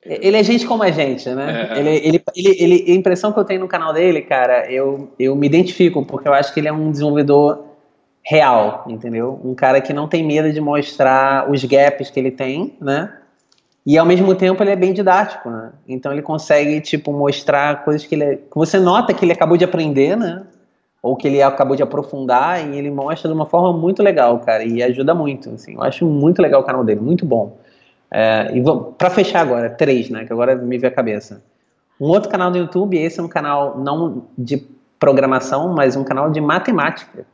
[0.03, 1.68] Ele é gente como a gente, né?
[1.70, 1.78] É.
[1.78, 5.36] Ele, ele, ele, ele, a impressão que eu tenho no canal dele, cara, eu, eu
[5.36, 7.66] me identifico, porque eu acho que ele é um desenvolvedor
[8.22, 9.38] real, entendeu?
[9.44, 13.14] Um cara que não tem medo de mostrar os gaps que ele tem, né?
[13.84, 15.72] E ao mesmo tempo ele é bem didático, né?
[15.86, 18.36] Então ele consegue, tipo, mostrar coisas que ele.
[18.36, 20.46] que você nota que ele acabou de aprender, né?
[21.03, 24.64] Ou que ele acabou de aprofundar e ele mostra de uma forma muito legal, cara.
[24.64, 25.74] E ajuda muito, assim.
[25.74, 27.57] Eu acho muito legal o canal dele, muito bom.
[28.11, 28.62] É, e
[28.98, 30.24] para fechar agora, três, né?
[30.24, 31.42] Que agora me veio a cabeça.
[32.01, 34.66] Um outro canal do YouTube, esse é um canal não de
[34.98, 37.26] programação, mas um canal de matemática,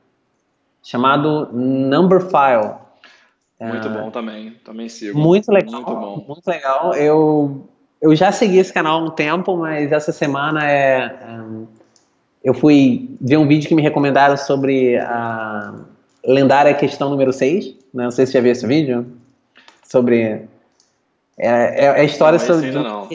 [0.82, 2.74] chamado Numberphile.
[3.60, 5.18] Muito é, bom também, também sigo.
[5.18, 6.24] Muito legal, muito, bom.
[6.28, 6.94] muito legal.
[6.94, 7.68] Eu,
[8.02, 11.40] eu já segui esse canal há um tempo, mas essa semana é, é,
[12.46, 15.74] eu fui ver um vídeo que me recomendaram sobre a
[16.24, 17.74] lendária questão número 6.
[17.92, 18.04] Né?
[18.04, 19.04] Não sei se você já viu esse vídeo.
[19.82, 20.42] Sobre.
[21.36, 22.70] É, é, é a história não, sobre.
[22.70, 23.08] Não.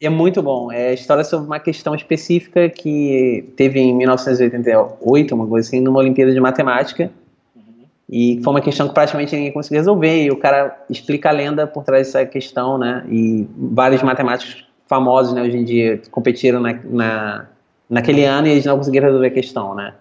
[0.00, 0.70] É muito bom.
[0.70, 5.98] É a história sobre uma questão específica que teve em 1988, uma coisa assim, numa
[5.98, 7.10] Olimpíada de Matemática.
[7.56, 7.84] Uhum.
[8.08, 10.22] E foi uma questão que praticamente ninguém conseguiu resolver.
[10.22, 13.04] E o cara explica a lenda por trás dessa questão, né?
[13.10, 17.48] E vários matemáticos famosos, né, hoje em dia, competiram na, na,
[17.88, 19.94] naquele ano e eles não conseguiram resolver a questão, né?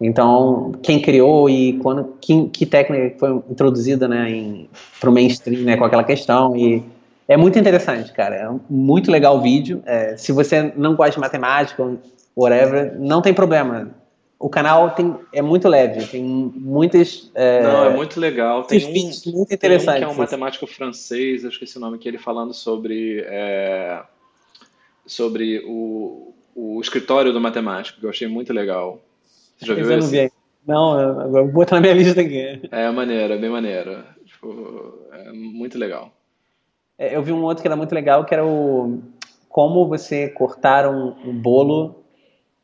[0.00, 4.64] Então, quem criou e quando, que, que técnica foi introduzida, né,
[4.98, 6.82] para o mainstream, né, com aquela questão e
[7.28, 8.34] é muito interessante, cara.
[8.34, 9.82] É muito legal o vídeo.
[9.86, 11.96] É, se você não gosta de matemática,
[12.36, 13.94] whatever, não tem problema.
[14.36, 17.30] O canal tem, é muito leve, tem muitas.
[17.34, 18.64] É, não, é muito legal.
[18.64, 19.98] Tem um, muito interessante.
[19.98, 23.20] que é um matemático francês, eu esqueci o nome, que ele falando sobre.
[23.26, 24.02] É,
[25.06, 29.00] sobre o, o escritório do matemático, que eu achei muito legal.
[29.56, 30.32] Você já viu esse?
[30.66, 32.68] Não, agora vou botar na minha lista aqui.
[32.70, 34.04] É maneiro, é bem maneiro.
[34.26, 36.12] Tipo, é muito legal.
[36.98, 39.00] É, eu vi um outro que era muito legal, que era o
[39.48, 42.04] como você cortar um, um bolo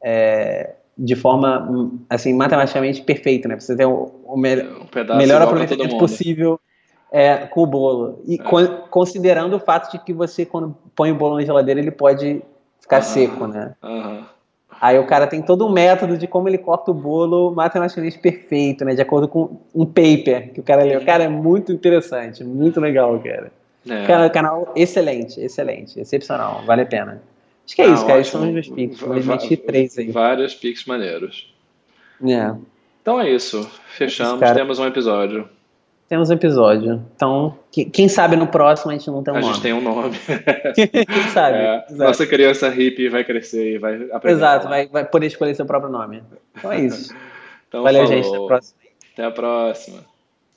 [0.05, 3.59] é, de forma assim matematicamente perfeita, né?
[3.59, 6.61] Você ter o, o me um melhor aproveitamento possível
[7.11, 8.23] é, com o bolo.
[8.27, 8.39] E é.
[8.39, 12.43] con considerando o fato de que você, quando põe o bolo na geladeira, ele pode
[12.87, 13.75] ficar seco, né?
[14.81, 18.85] Aí o cara tem todo um método de como ele corta o bolo matematicamente perfeito,
[18.85, 18.95] né?
[18.95, 21.05] De acordo com um paper que o cara leu.
[21.05, 23.53] Cara, é muito interessante, muito legal, cara.
[23.89, 24.29] É.
[24.31, 27.23] Canal excelente, excelente, excepcional, vale a pena.
[27.65, 28.21] Acho que é ah, isso, cara.
[28.21, 29.01] Esses são os meus pics.
[29.01, 30.11] Vou três aí.
[30.11, 31.53] Vários pics maneiros.
[32.25, 32.55] É.
[33.03, 33.69] Então é isso.
[33.89, 35.49] Fechamos, cara, temos um episódio.
[36.09, 37.05] Temos um episódio.
[37.17, 37.59] Então,
[37.93, 39.51] quem sabe no próximo a gente não tem um a nome.
[39.51, 40.17] A gente tem um nome.
[40.75, 41.57] quem sabe?
[41.57, 44.37] É, nossa criança hippie vai crescer e vai aprender.
[44.37, 46.23] Exato, vai, vai poder escolher seu próprio nome.
[46.57, 47.13] Então é isso.
[47.69, 48.23] então, Valeu, falou.
[48.23, 48.29] gente.
[48.29, 48.79] Até a próxima.
[49.13, 50.16] Até a próxima.